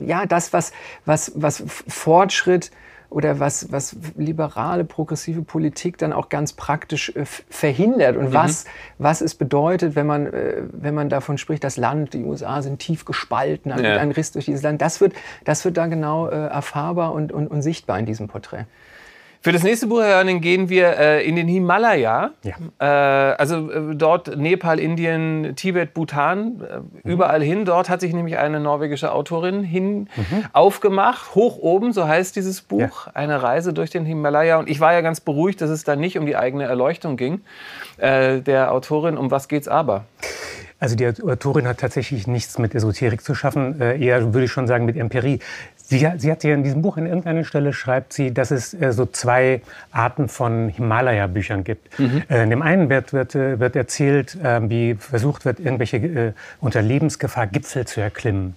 ja 0.00 0.26
das, 0.26 0.52
was, 0.52 0.72
was, 1.04 1.32
was 1.34 1.62
Fortschritt 1.88 2.70
oder 3.10 3.38
was, 3.38 3.70
was 3.70 3.96
liberale, 4.16 4.84
progressive 4.84 5.42
Politik 5.42 5.98
dann 5.98 6.12
auch 6.12 6.28
ganz 6.28 6.52
praktisch 6.52 7.14
äh, 7.14 7.24
verhindert 7.24 8.16
und 8.16 8.30
mhm. 8.30 8.34
was, 8.34 8.64
was 8.98 9.20
es 9.20 9.34
bedeutet, 9.34 9.94
wenn 9.94 10.06
man, 10.06 10.26
äh, 10.26 10.62
wenn 10.72 10.94
man 10.94 11.08
davon 11.08 11.38
spricht, 11.38 11.62
das 11.64 11.76
Land, 11.76 12.14
die 12.14 12.24
USA 12.24 12.62
sind 12.62 12.78
tief 12.78 13.04
gespalten, 13.04 13.70
ja. 13.70 13.96
ein 13.98 14.10
Riss 14.10 14.32
durch 14.32 14.46
dieses 14.46 14.62
Land. 14.62 14.82
Das 14.82 15.00
wird, 15.00 15.14
das 15.44 15.64
wird 15.64 15.76
da 15.76 15.86
genau 15.86 16.28
äh, 16.28 16.34
erfahrbar 16.34 17.12
und, 17.12 17.32
und, 17.32 17.46
und 17.46 17.62
sichtbar 17.62 17.98
in 17.98 18.06
diesem 18.06 18.26
Porträt. 18.28 18.64
Für 19.46 19.52
das 19.52 19.62
nächste 19.62 19.86
Buch, 19.86 20.00
Herr 20.00 20.16
Hörning, 20.16 20.40
gehen 20.40 20.68
wir 20.68 20.98
äh, 20.98 21.24
in 21.24 21.36
den 21.36 21.46
Himalaya. 21.46 22.32
Ja. 22.42 22.56
Äh, 22.80 23.36
also 23.36 23.70
äh, 23.70 23.94
dort 23.94 24.36
Nepal, 24.36 24.80
Indien, 24.80 25.54
Tibet, 25.54 25.94
Bhutan, 25.94 26.56
mhm. 26.56 26.90
überall 27.04 27.44
hin. 27.44 27.64
Dort 27.64 27.88
hat 27.88 28.00
sich 28.00 28.12
nämlich 28.12 28.38
eine 28.38 28.58
norwegische 28.58 29.12
Autorin 29.12 29.62
hin 29.62 30.08
mhm. 30.16 30.46
aufgemacht. 30.52 31.36
Hoch 31.36 31.58
oben, 31.58 31.92
so 31.92 32.08
heißt 32.08 32.34
dieses 32.34 32.60
Buch. 32.60 33.06
Ja. 33.06 33.12
Eine 33.14 33.40
Reise 33.40 33.72
durch 33.72 33.90
den 33.90 34.04
Himalaya. 34.04 34.58
Und 34.58 34.68
ich 34.68 34.80
war 34.80 34.92
ja 34.92 35.00
ganz 35.00 35.20
beruhigt, 35.20 35.60
dass 35.60 35.70
es 35.70 35.84
da 35.84 35.94
nicht 35.94 36.18
um 36.18 36.26
die 36.26 36.34
eigene 36.34 36.64
Erleuchtung 36.64 37.16
ging. 37.16 37.42
Äh, 37.98 38.40
der 38.40 38.72
Autorin, 38.72 39.16
um 39.16 39.30
was 39.30 39.46
geht's 39.46 39.68
aber? 39.68 40.06
Also 40.78 40.94
die 40.94 41.06
Autorin 41.06 41.66
hat 41.66 41.78
tatsächlich 41.78 42.26
nichts 42.26 42.58
mit 42.58 42.74
Esoterik 42.74 43.22
zu 43.22 43.34
schaffen, 43.34 43.80
äh, 43.80 43.98
eher 43.98 44.34
würde 44.34 44.44
ich 44.44 44.52
schon 44.52 44.66
sagen 44.66 44.84
mit 44.84 44.96
Empirie. 44.96 45.38
Sie, 45.88 46.04
sie 46.16 46.32
hat 46.32 46.42
ja 46.42 46.52
in 46.52 46.64
diesem 46.64 46.82
Buch, 46.82 46.96
in 46.96 47.06
irgendeiner 47.06 47.44
Stelle 47.44 47.72
schreibt 47.72 48.12
sie, 48.12 48.34
dass 48.34 48.50
es 48.50 48.74
äh, 48.74 48.92
so 48.92 49.06
zwei 49.06 49.62
Arten 49.92 50.28
von 50.28 50.68
Himalaya-Büchern 50.68 51.62
gibt. 51.62 51.96
Mhm. 52.00 52.24
Äh, 52.28 52.42
in 52.42 52.50
dem 52.50 52.62
einen 52.62 52.90
wird, 52.90 53.12
wird, 53.12 53.36
äh, 53.36 53.60
wird 53.60 53.76
erzählt, 53.76 54.36
äh, 54.42 54.68
wie 54.68 54.96
versucht 54.96 55.44
wird, 55.44 55.60
irgendwelche 55.60 55.98
äh, 55.98 56.32
unter 56.60 56.82
Lebensgefahr 56.82 57.46
Gipfel 57.46 57.86
zu 57.86 58.00
erklimmen. 58.00 58.56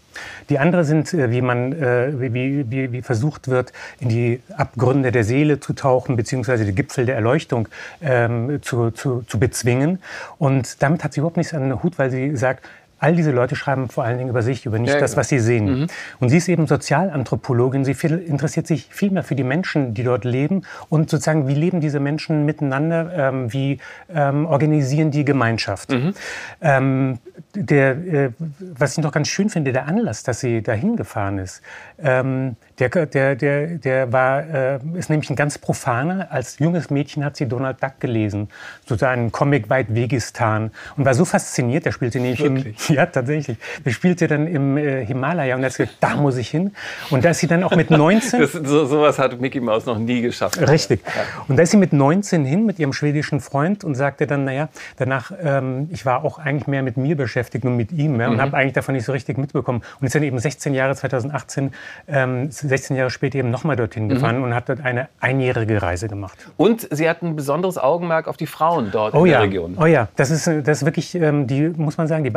Die 0.50 0.57
andere 0.57 0.83
sind, 0.83 1.13
äh, 1.13 1.29
wie 1.29 1.41
man, 1.41 1.59
wie, 1.69 2.65
wie, 2.69 2.91
wie 2.91 3.01
versucht 3.03 3.48
wird, 3.48 3.74
in 4.00 4.09
die 4.09 4.41
Abgründe 4.57 5.12
der 5.12 5.24
Seele 5.24 5.59
zu 5.59 5.74
tauchen, 5.74 6.15
beziehungsweise 6.15 6.65
die 6.65 6.74
Gipfel 6.74 7.05
der 7.05 7.15
Erleuchtung 7.15 7.67
ähm, 8.01 8.59
zu, 8.63 8.89
zu, 8.89 9.21
zu 9.27 9.39
bezwingen. 9.39 10.00
Und 10.39 10.81
damit 10.81 11.03
hat 11.03 11.13
sie 11.13 11.19
überhaupt 11.19 11.38
nichts 11.38 11.53
an 11.53 11.62
den 11.62 11.83
Hut, 11.83 12.00
weil 12.00 12.09
sie 12.09 12.36
sagt, 12.36 12.65
All 13.00 13.15
diese 13.15 13.32
Leute 13.32 13.56
schreiben 13.56 13.89
vor 13.89 14.03
allen 14.03 14.18
Dingen 14.18 14.29
über 14.29 14.41
sich, 14.41 14.65
über 14.65 14.79
nicht 14.79 14.94
ja, 14.94 15.00
das, 15.00 15.12
genau. 15.12 15.22
was 15.22 15.29
sie 15.29 15.39
sehen. 15.39 15.82
Mhm. 15.82 15.88
Und 16.20 16.29
sie 16.29 16.38
ist 16.38 16.50
eben 16.50 16.68
Sozialanthropologin. 16.68 17.86
Sie 17.86 17.94
viel, 17.94 18.18
interessiert 18.18 18.68
sich 18.68 18.88
viel 18.89 19.12
mehr 19.12 19.24
für 19.24 19.36
die 19.36 19.44
Menschen, 19.44 19.94
die 19.94 20.03
dort 20.03 20.25
leben 20.25 20.63
und 20.89 21.10
sozusagen, 21.10 21.48
wie 21.48 21.53
leben 21.53 21.82
diese 21.82 22.00
Menschen 22.00 22.46
miteinander, 22.46 23.12
ähm, 23.15 23.53
wie 23.53 23.79
ähm, 24.13 24.46
organisieren 24.46 25.12
die 25.12 25.25
Gemeinschaft. 25.25 25.91
Mhm. 25.91 26.13
Ähm, 26.62 27.20
der, 27.56 27.91
äh, 27.91 28.29
was 28.60 28.98
ich 28.98 29.03
noch 29.03 29.12
ganz 29.12 29.27
schön 29.27 29.50
finde, 29.50 29.72
der 29.74 29.88
Anlass, 29.88 30.24
dass 30.24 30.39
sie 30.39 30.62
dahin 30.62 30.96
gefahren 30.96 31.39
ist, 31.39 31.62
ähm, 32.01 32.56
der, 32.79 32.89
der, 32.89 33.36
der, 33.36 33.68
der 33.68 34.13
war, 34.13 34.48
äh, 34.48 34.79
ist 34.94 35.10
nämlich 35.10 35.29
ein 35.29 35.36
ganz 35.36 35.58
profaner. 35.58 36.32
Als 36.32 36.60
junges 36.60 36.89
Mädchen 36.89 37.25
hat 37.25 37.36
sie 37.36 37.46
Donald 37.46 37.82
Duck 37.84 38.00
gelesen, 38.00 38.50
sozusagen 38.86 39.32
Comic 39.32 39.70
weit 39.70 39.94
Wegistan 39.94 40.72
und 40.96 41.06
war 41.06 41.13
so 41.13 41.25
fasziniert. 41.25 41.86
Der 41.86 41.91
spielte 41.91 42.20
nämlich 42.20 42.41
Wirklich? 42.41 42.88
im, 42.88 42.88
ja 42.96 43.05
tatsächlich, 43.05 43.58
der 43.86 43.91
spielte 43.91 44.27
dann 44.27 44.48
im 44.48 44.77
äh, 44.77 45.05
Himalaya 45.05 45.55
und 45.55 45.63
hat 45.63 45.75
gesagt, 45.75 45.98
da 46.00 46.15
muss 46.15 46.38
ich 46.38 46.50
hin. 46.50 46.72
Und 47.10 47.25
da 47.25 47.29
ist 47.29 47.39
sie 47.39 47.48
dann 47.48 47.63
auch 47.63 47.75
mit 47.75 47.89
19. 47.91 48.39
das, 48.39 48.51
so, 48.53 48.86
sowas 48.86 49.19
hat 49.19 49.39
Mickey 49.39 49.60
Mouse 49.60 49.86
noch 49.86 49.98
nie 49.98 50.22
geschafft. 50.22 50.60
Richtig. 50.67 51.01
Ja. 51.05 51.43
Und 51.48 51.58
da 51.58 51.63
ist 51.63 51.72
sie 51.72 51.77
mit 51.77 51.93
19 51.93 52.46
hin 52.46 52.65
mit 52.65 52.79
ihrem 52.79 52.93
schwedischen 52.93 53.39
Freund 53.39 53.84
und 53.84 53.96
sagte 53.96 54.27
dann, 54.27 54.46
naja, 54.46 54.69
danach, 54.98 55.31
ähm, 55.41 55.89
ich 55.91 56.05
war 56.05 56.24
auch 56.24 56.39
eigentlich 56.39 56.67
mehr 56.67 56.84
mit 56.84 56.98
mir 56.98 57.15
beschäftigt 57.15 57.65
und 57.65 57.75
mit 57.75 57.91
ihm 57.91 58.19
ja, 58.19 58.27
und 58.27 58.36
mhm. 58.36 58.41
habe 58.41 58.58
eigentlich 58.58 58.74
davon 58.74 58.96
nicht 58.96 59.05
so 59.05 59.12
richtig 59.12 59.38
mitbekommen. 59.38 59.81
Und 60.00 60.08
ist 60.08 60.15
dann 60.15 60.24
eben 60.24 60.39
16 60.39 60.74
Jahre 60.74 60.96
2018 60.96 61.72
ähm, 62.08 62.51
16 62.51 62.96
Jahre 62.96 63.10
später 63.10 63.39
eben 63.39 63.51
nochmal 63.51 63.75
dorthin 63.75 64.05
mhm. 64.05 64.10
gefahren 64.10 64.43
und 64.43 64.53
hat 64.53 64.69
dort 64.69 64.81
eine 64.81 65.10
einjährige 65.19 65.81
Reise 65.81 66.08
gemacht. 66.08 66.38
Und 66.58 66.88
sie 66.91 67.10
hat 67.10 67.22
ein 67.22 67.36
besonderes 67.36 67.77
Augenmerk 67.77 68.27
auf 68.27 68.38
die 68.38 68.48
Frauen 68.48 68.89
dort 68.91 69.13
oh 69.13 69.25
in 69.25 69.31
ja. 69.31 69.39
der 69.39 69.48
Region. 69.48 69.77
Oh 69.79 69.86
ja, 69.86 70.08
das 70.15 70.31
ist, 70.31 70.48
das 70.48 70.79
ist 70.79 70.86
wirklich, 70.86 71.15
ähm, 71.15 71.48
die, 71.48 71.69
muss 71.69 71.98
man 71.98 72.08
sagen, 72.08 72.24
die 72.24 72.29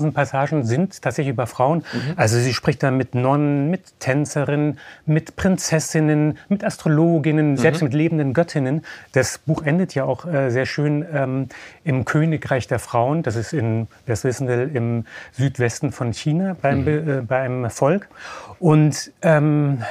beeindruckendsten 0.00 0.12
Passagen 0.12 0.64
sind 0.64 1.02
tatsächlich 1.02 1.32
über 1.32 1.46
Frauen. 1.46 1.84
Mhm. 1.92 2.14
Also 2.16 2.38
sie 2.38 2.54
spricht 2.54 2.82
da 2.82 2.90
mit 2.90 3.14
Nonnen, 3.14 3.70
mit 3.70 4.00
Tänzerinnen, 4.00 4.78
mit 5.06 5.36
Prinzessinnen, 5.36 6.38
mit 6.48 6.64
Astrologinnen, 6.64 7.52
mhm. 7.52 7.56
selbst 7.56 7.82
mit 7.82 7.94
lebenden 7.94 8.32
Göttinnen. 8.32 8.82
Das 9.12 9.38
Buch 9.38 9.62
endet 9.62 9.94
ja 9.94 10.04
auch 10.04 10.26
äh, 10.26 10.50
sehr 10.50 10.66
schön 10.66 11.04
ähm, 11.12 11.48
im 11.84 12.04
Königreich 12.04 12.66
der 12.66 12.78
Frauen. 12.78 13.22
Das 13.22 13.36
ist 13.36 13.52
in, 13.52 13.86
wer 14.06 14.14
es 14.14 14.24
wissen 14.24 14.48
will, 14.48 14.70
im 14.72 15.04
Südwesten 15.32 15.92
von 15.92 16.12
China 16.12 16.56
beim, 16.60 16.82
mhm. 16.82 16.88
äh, 16.88 17.22
bei 17.22 17.40
einem 17.40 17.70
Volk. 17.70 18.08
Und 18.58 19.12
ähm, 19.22 19.82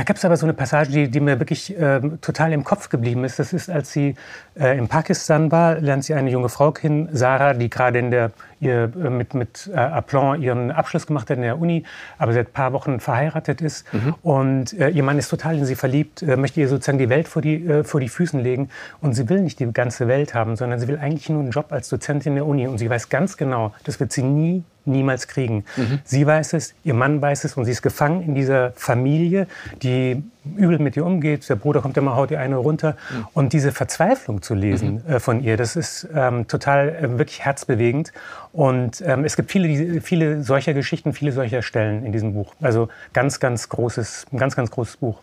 da 0.00 0.04
gab 0.04 0.16
es 0.16 0.24
aber 0.24 0.38
so 0.38 0.46
eine 0.46 0.54
Passage, 0.54 0.90
die, 0.90 1.10
die 1.10 1.20
mir 1.20 1.38
wirklich 1.38 1.78
äh, 1.78 2.00
total 2.22 2.54
im 2.54 2.64
Kopf 2.64 2.88
geblieben 2.88 3.22
ist. 3.22 3.38
Das 3.38 3.52
ist, 3.52 3.68
als 3.68 3.92
sie 3.92 4.14
äh, 4.58 4.78
in 4.78 4.88
Pakistan 4.88 5.52
war, 5.52 5.78
lernt 5.78 6.04
sie 6.04 6.14
eine 6.14 6.30
junge 6.30 6.48
Frau 6.48 6.72
kennen, 6.72 7.10
Sarah, 7.12 7.52
die 7.52 7.68
gerade 7.68 7.98
in 7.98 8.10
der 8.10 8.30
ihr 8.60 8.90
äh, 8.94 9.10
mit, 9.10 9.34
mit 9.34 9.70
äh, 9.70 9.76
Aplomb 9.76 10.42
ihren 10.42 10.70
Abschluss 10.70 11.06
gemacht 11.06 11.28
hat 11.28 11.36
in 11.36 11.42
der 11.42 11.60
Uni, 11.60 11.84
aber 12.16 12.32
seit 12.32 12.48
ein 12.48 12.52
paar 12.52 12.72
Wochen 12.72 12.98
verheiratet 12.98 13.60
ist. 13.60 13.92
Mhm. 13.92 14.14
Und 14.22 14.72
äh, 14.78 14.88
ihr 14.88 15.02
Mann 15.02 15.18
ist 15.18 15.28
total 15.28 15.58
in 15.58 15.66
sie 15.66 15.76
verliebt, 15.76 16.22
äh, 16.22 16.38
möchte 16.38 16.60
ihr 16.60 16.68
sozusagen 16.68 16.98
die 16.98 17.10
Welt 17.10 17.28
vor 17.28 17.42
die, 17.42 17.66
äh, 17.66 17.84
vor 17.84 18.00
die 18.00 18.08
Füßen 18.08 18.40
legen. 18.40 18.70
Und 19.02 19.12
sie 19.12 19.28
will 19.28 19.42
nicht 19.42 19.60
die 19.60 19.70
ganze 19.70 20.08
Welt 20.08 20.32
haben, 20.32 20.56
sondern 20.56 20.80
sie 20.80 20.88
will 20.88 20.98
eigentlich 20.98 21.28
nur 21.28 21.40
einen 21.40 21.50
Job 21.50 21.72
als 21.72 21.90
Dozentin 21.90 22.36
der 22.36 22.46
Uni. 22.46 22.66
Und 22.66 22.78
sie 22.78 22.88
weiß 22.88 23.10
ganz 23.10 23.36
genau, 23.36 23.74
das 23.84 24.00
wird 24.00 24.12
sie 24.12 24.22
nie 24.22 24.64
niemals 24.84 25.28
kriegen. 25.28 25.64
Mhm. 25.76 26.00
Sie 26.04 26.26
weiß 26.26 26.52
es, 26.54 26.74
ihr 26.84 26.94
Mann 26.94 27.20
weiß 27.20 27.44
es 27.44 27.56
und 27.56 27.64
sie 27.64 27.72
ist 27.72 27.82
gefangen 27.82 28.22
in 28.22 28.34
dieser 28.34 28.72
Familie, 28.72 29.46
die 29.82 30.22
übel 30.56 30.78
mit 30.78 30.96
ihr 30.96 31.04
umgeht. 31.04 31.48
Der 31.48 31.56
Bruder 31.56 31.80
kommt 31.80 31.96
immer, 31.96 32.16
haut 32.16 32.30
ihr 32.30 32.40
eine 32.40 32.56
runter. 32.56 32.96
Mhm. 33.10 33.26
Und 33.34 33.52
diese 33.52 33.72
Verzweiflung 33.72 34.42
zu 34.42 34.54
lesen 34.54 35.02
mhm. 35.06 35.14
äh, 35.14 35.20
von 35.20 35.42
ihr, 35.42 35.56
das 35.56 35.76
ist 35.76 36.08
ähm, 36.14 36.48
total 36.48 36.88
äh, 36.88 37.18
wirklich 37.18 37.40
herzbewegend. 37.44 38.12
Und 38.52 39.02
ähm, 39.06 39.24
es 39.24 39.36
gibt 39.36 39.50
viele, 39.50 40.00
viele 40.00 40.42
solcher 40.42 40.74
Geschichten, 40.74 41.12
viele 41.12 41.32
solcher 41.32 41.62
Stellen 41.62 42.04
in 42.04 42.12
diesem 42.12 42.34
Buch. 42.34 42.54
Also 42.60 42.88
ganz, 43.12 43.40
ganz 43.40 43.68
großes, 43.68 44.26
ein 44.32 44.38
ganz, 44.38 44.56
ganz 44.56 44.70
großes 44.70 44.96
Buch. 44.96 45.20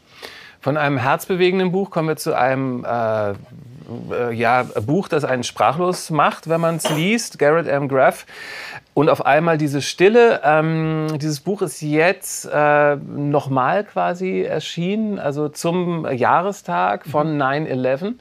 Von 0.60 0.78
einem 0.78 0.98
herzbewegenden 0.98 1.72
Buch 1.72 1.92
kommen 1.92 2.08
wir 2.10 2.18
zu 2.18 2.34
einem 2.34 2.84
äh, 2.84 3.34
äh, 4.12 4.34
ja, 4.34 4.64
Buch, 4.86 5.08
das 5.08 5.24
einen 5.24 5.44
sprachlos 5.44 6.10
macht, 6.10 6.50
wenn 6.50 6.62
man 6.62 6.78
es 6.78 6.90
liest. 6.90 7.40
Garrett 7.40 7.68
M. 7.68 7.88
Graff. 7.88 8.26
Und 8.98 9.10
auf 9.10 9.28
einmal 9.28 9.60
diese 9.60 9.84
Stille. 9.84 10.42
Ähm, 10.44 11.20
dieses 11.22 11.40
Buch 11.42 11.62
ist 11.62 11.82
jetzt 11.82 12.50
äh, 12.52 12.96
nochmal 12.96 13.84
quasi 13.84 14.42
erschienen, 14.42 15.20
also 15.20 15.50
zum 15.50 16.08
Jahrestag 16.12 17.06
von 17.06 17.40
9-11. 17.40 18.04
Mhm. 18.04 18.16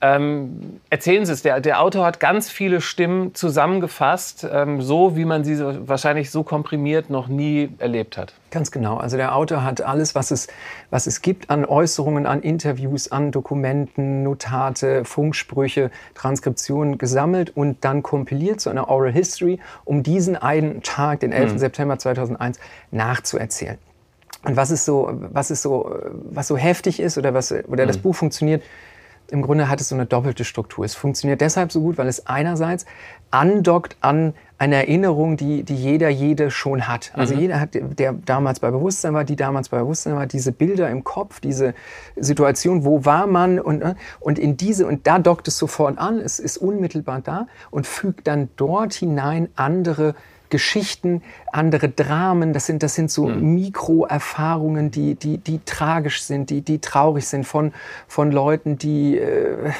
Ähm, 0.00 0.80
erzählen 0.90 1.24
Sie 1.24 1.32
es, 1.32 1.42
der, 1.42 1.60
der 1.60 1.80
Autor 1.80 2.04
hat 2.04 2.18
ganz 2.18 2.50
viele 2.50 2.80
Stimmen 2.80 3.32
zusammengefasst, 3.36 4.44
ähm, 4.50 4.82
so 4.82 5.16
wie 5.16 5.24
man 5.24 5.44
sie 5.44 5.56
wahrscheinlich 5.86 6.32
so 6.32 6.42
komprimiert 6.42 7.10
noch 7.10 7.28
nie 7.28 7.68
erlebt 7.78 8.18
hat. 8.18 8.34
Ganz 8.50 8.70
genau. 8.70 8.96
Also 8.96 9.16
der 9.16 9.36
Autor 9.36 9.62
hat 9.62 9.82
alles, 9.82 10.14
was 10.14 10.30
es, 10.30 10.48
was 10.90 11.06
es 11.06 11.22
gibt 11.22 11.50
an 11.50 11.64
Äußerungen, 11.64 12.26
an 12.26 12.40
Interviews, 12.40 13.12
an 13.12 13.30
Dokumenten, 13.30 14.22
Notate, 14.22 14.97
Funksprüche, 15.04 15.90
Transkriptionen 16.14 16.98
gesammelt 16.98 17.56
und 17.56 17.84
dann 17.84 18.02
kompiliert 18.02 18.60
zu 18.60 18.70
einer 18.70 18.88
Oral 18.88 19.12
History, 19.12 19.58
um 19.84 20.02
diesen 20.02 20.36
einen 20.36 20.82
Tag, 20.82 21.20
den 21.20 21.32
11. 21.32 21.54
Mhm. 21.54 21.58
September 21.58 21.98
2001, 21.98 22.58
nachzuerzählen. 22.90 23.78
Und 24.44 24.56
was 24.56 24.70
ist 24.70 24.84
so, 24.84 25.10
was 25.32 25.50
ist 25.50 25.62
so, 25.62 25.98
was 26.30 26.46
so 26.46 26.56
heftig 26.56 27.00
ist 27.00 27.18
oder 27.18 27.34
was, 27.34 27.52
oder 27.52 27.84
mhm. 27.84 27.88
das 27.88 27.98
Buch 27.98 28.14
funktioniert, 28.14 28.62
im 29.30 29.42
Grunde 29.42 29.68
hat 29.68 29.80
es 29.80 29.88
so 29.88 29.94
eine 29.94 30.06
doppelte 30.06 30.44
Struktur. 30.44 30.84
Es 30.84 30.94
funktioniert 30.94 31.40
deshalb 31.40 31.70
so 31.70 31.80
gut, 31.80 31.98
weil 31.98 32.08
es 32.08 32.26
einerseits 32.26 32.86
andockt 33.30 33.96
an 34.00 34.34
eine 34.56 34.76
Erinnerung, 34.76 35.36
die, 35.36 35.62
die 35.62 35.76
jeder, 35.76 36.08
jede 36.08 36.50
schon 36.50 36.88
hat. 36.88 37.12
Also 37.14 37.34
mhm. 37.34 37.40
jeder 37.40 37.60
hat, 37.60 37.70
der 37.74 38.12
damals 38.12 38.60
bei 38.60 38.70
Bewusstsein 38.70 39.14
war, 39.14 39.24
die 39.24 39.36
damals 39.36 39.68
bei 39.68 39.78
Bewusstsein 39.78 40.16
war, 40.16 40.26
diese 40.26 40.50
Bilder 40.50 40.90
im 40.90 41.04
Kopf, 41.04 41.40
diese 41.40 41.74
Situation, 42.16 42.84
wo 42.84 43.04
war 43.04 43.26
man 43.26 43.60
und, 43.60 43.82
äh, 43.82 43.94
und 44.18 44.38
in 44.38 44.56
diese, 44.56 44.86
und 44.86 45.06
da 45.06 45.18
dockt 45.18 45.46
es 45.46 45.58
sofort 45.58 45.98
an, 45.98 46.18
es 46.18 46.38
ist 46.38 46.56
unmittelbar 46.56 47.20
da 47.20 47.46
und 47.70 47.86
fügt 47.86 48.26
dann 48.26 48.48
dort 48.56 48.94
hinein 48.94 49.48
andere 49.54 50.14
Geschichten, 50.50 51.22
andere 51.52 51.88
Dramen. 51.88 52.52
Das 52.52 52.66
sind, 52.66 52.82
das 52.82 52.94
sind 52.94 53.10
so 53.10 53.26
mhm. 53.26 53.54
Mikroerfahrungen, 53.54 54.90
die, 54.90 55.14
die, 55.14 55.38
die 55.38 55.60
tragisch 55.64 56.22
sind, 56.22 56.50
die, 56.50 56.62
die 56.62 56.78
traurig 56.78 57.26
sind 57.26 57.46
von, 57.46 57.72
von 58.06 58.32
Leuten, 58.32 58.78
die 58.78 59.18
äh, 59.18 59.70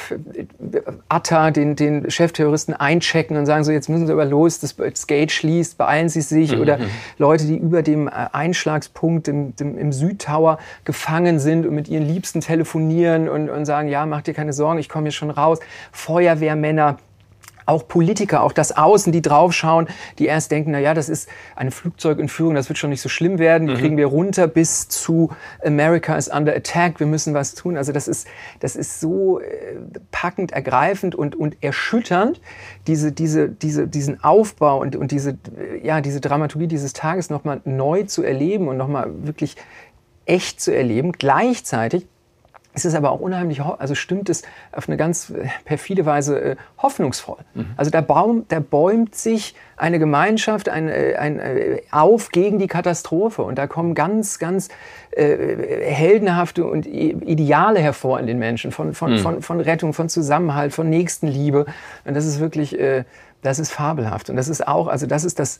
Atta, 1.08 1.50
den, 1.50 1.76
den 1.76 2.10
Chefterroristen, 2.10 2.74
einchecken 2.74 3.36
und 3.36 3.46
sagen 3.46 3.64
so, 3.64 3.72
jetzt 3.72 3.88
müssen 3.88 4.06
Sie 4.06 4.12
aber 4.12 4.24
los, 4.24 4.60
das, 4.60 4.76
das 4.76 5.06
Gate 5.06 5.32
schließt, 5.32 5.78
beeilen 5.78 6.08
Sie 6.08 6.20
sich. 6.20 6.54
Mhm. 6.54 6.60
Oder 6.60 6.78
Leute, 7.18 7.46
die 7.46 7.56
über 7.56 7.82
dem 7.82 8.08
äh, 8.08 8.10
Einschlagspunkt 8.32 9.28
im, 9.28 9.54
dem, 9.56 9.78
im 9.78 9.92
Südtower 9.92 10.58
gefangen 10.84 11.38
sind 11.38 11.66
und 11.66 11.74
mit 11.74 11.88
ihren 11.88 12.06
Liebsten 12.06 12.40
telefonieren 12.40 13.28
und, 13.28 13.50
und 13.50 13.64
sagen, 13.64 13.88
ja, 13.88 14.06
mach 14.06 14.22
dir 14.22 14.34
keine 14.34 14.52
Sorgen, 14.52 14.78
ich 14.78 14.88
komme 14.88 15.04
hier 15.04 15.12
schon 15.12 15.30
raus. 15.30 15.58
Feuerwehrmänner, 15.92 16.98
auch 17.68 17.86
Politiker, 17.86 18.42
auch 18.42 18.52
das 18.52 18.76
Außen, 18.76 19.12
die 19.12 19.20
draufschauen, 19.20 19.88
die 20.18 20.26
erst 20.26 20.50
denken, 20.50 20.70
na 20.70 20.78
ja, 20.78 20.94
das 20.94 21.08
ist 21.08 21.28
eine 21.54 21.70
Flugzeugentführung, 21.70 22.54
das 22.54 22.68
wird 22.68 22.78
schon 22.78 22.90
nicht 22.90 23.02
so 23.02 23.08
schlimm 23.08 23.38
werden, 23.38 23.68
die 23.68 23.74
mhm. 23.74 23.78
kriegen 23.78 23.96
wir 23.96 24.06
runter 24.06 24.48
bis 24.48 24.88
zu 24.88 25.30
America 25.64 26.16
is 26.16 26.28
under 26.28 26.56
attack, 26.56 26.98
wir 26.98 27.06
müssen 27.06 27.34
was 27.34 27.54
tun. 27.54 27.76
Also 27.76 27.92
das 27.92 28.08
ist, 28.08 28.26
das 28.60 28.74
ist 28.74 29.00
so 29.00 29.40
äh, 29.40 29.76
packend, 30.10 30.52
ergreifend 30.52 31.14
und, 31.14 31.36
und 31.36 31.62
erschütternd, 31.62 32.40
diese, 32.86 33.12
diese, 33.12 33.50
diese, 33.50 33.86
diesen 33.86 34.24
Aufbau 34.24 34.80
und, 34.80 34.96
und 34.96 35.12
diese, 35.12 35.36
ja, 35.82 36.00
diese 36.00 36.20
Dramaturgie 36.20 36.68
dieses 36.68 36.94
Tages 36.94 37.28
nochmal 37.28 37.60
neu 37.64 38.04
zu 38.04 38.22
erleben 38.22 38.68
und 38.68 38.78
nochmal 38.78 39.10
wirklich 39.24 39.56
echt 40.24 40.60
zu 40.60 40.74
erleben. 40.74 41.12
Gleichzeitig 41.12 42.06
es 42.74 42.84
ist 42.84 42.94
aber 42.94 43.10
auch 43.10 43.20
unheimlich, 43.20 43.60
also 43.60 43.94
stimmt 43.94 44.28
es 44.28 44.42
auf 44.72 44.88
eine 44.88 44.96
ganz 44.96 45.30
äh, 45.30 45.48
perfide 45.64 46.06
Weise 46.06 46.40
äh, 46.40 46.56
hoffnungsvoll. 46.78 47.38
Mhm. 47.54 47.66
Also 47.76 47.90
da, 47.90 48.00
baum, 48.00 48.44
da 48.48 48.60
bäumt 48.60 49.14
sich 49.14 49.54
eine 49.76 49.98
Gemeinschaft 49.98 50.68
ein, 50.68 50.88
äh, 50.88 51.16
ein, 51.18 51.40
äh, 51.40 51.80
auf 51.90 52.30
gegen 52.30 52.58
die 52.58 52.68
Katastrophe 52.68 53.42
und 53.42 53.58
da 53.58 53.66
kommen 53.66 53.94
ganz, 53.94 54.38
ganz 54.38 54.68
äh, 55.10 55.82
heldenhafte 55.82 56.64
und 56.66 56.86
Ideale 56.86 57.80
hervor 57.80 58.20
in 58.20 58.26
den 58.26 58.38
Menschen 58.38 58.70
von, 58.70 58.94
von, 58.94 59.12
mhm. 59.12 59.18
von, 59.18 59.42
von 59.42 59.60
Rettung, 59.60 59.92
von 59.92 60.08
Zusammenhalt, 60.08 60.72
von 60.72 60.88
Nächstenliebe. 60.88 61.66
Und 62.04 62.14
das 62.14 62.26
ist 62.26 62.38
wirklich, 62.38 62.78
äh, 62.78 63.04
das 63.42 63.58
ist 63.58 63.72
fabelhaft. 63.72 64.30
Und 64.30 64.36
das 64.36 64.48
ist 64.48 64.66
auch, 64.66 64.88
also 64.88 65.06
das 65.06 65.24
ist 65.24 65.38
das 65.38 65.58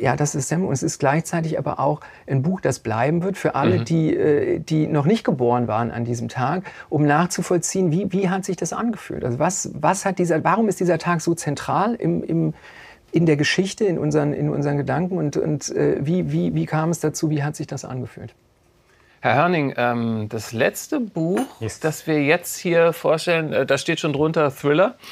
ja, 0.00 0.16
das 0.16 0.34
ist 0.34 0.48
Semmeln 0.48 0.68
und 0.68 0.74
es 0.74 0.82
ist 0.82 0.98
gleichzeitig 0.98 1.58
aber 1.58 1.80
auch 1.80 2.00
ein 2.26 2.42
Buch, 2.42 2.60
das 2.60 2.80
bleiben 2.80 3.22
wird 3.22 3.36
für 3.36 3.54
alle, 3.54 3.78
mhm. 3.80 3.84
die, 3.84 4.16
äh, 4.16 4.58
die 4.58 4.86
noch 4.86 5.06
nicht 5.06 5.24
geboren 5.24 5.68
waren 5.68 5.90
an 5.90 6.04
diesem 6.04 6.28
Tag, 6.28 6.64
um 6.88 7.04
nachzuvollziehen, 7.06 7.90
wie, 7.92 8.12
wie 8.12 8.28
hat 8.28 8.44
sich 8.44 8.56
das 8.56 8.72
angefühlt? 8.72 9.24
Also 9.24 9.38
was, 9.38 9.70
was 9.74 10.04
hat 10.04 10.18
dieser, 10.18 10.44
warum 10.44 10.68
ist 10.68 10.80
dieser 10.80 10.98
Tag 10.98 11.20
so 11.20 11.34
zentral 11.34 11.94
im, 11.94 12.22
im, 12.22 12.54
in 13.12 13.26
der 13.26 13.36
Geschichte, 13.36 13.84
in 13.84 13.98
unseren, 13.98 14.32
in 14.32 14.50
unseren 14.50 14.76
Gedanken 14.76 15.16
und, 15.16 15.36
und 15.36 15.74
äh, 15.74 15.98
wie, 16.00 16.32
wie, 16.32 16.54
wie 16.54 16.66
kam 16.66 16.90
es 16.90 17.00
dazu, 17.00 17.30
wie 17.30 17.42
hat 17.42 17.56
sich 17.56 17.66
das 17.66 17.84
angefühlt? 17.84 18.34
Herr 19.20 19.34
Hörning, 19.34 19.74
ähm, 19.76 20.28
das 20.28 20.52
letzte 20.52 21.00
Buch, 21.00 21.40
yes. 21.60 21.80
das 21.80 22.06
wir 22.06 22.22
jetzt 22.22 22.58
hier 22.58 22.92
vorstellen, 22.92 23.52
äh, 23.52 23.66
da 23.66 23.78
steht 23.78 23.98
schon 23.98 24.12
drunter 24.12 24.54
Thriller. 24.54 24.94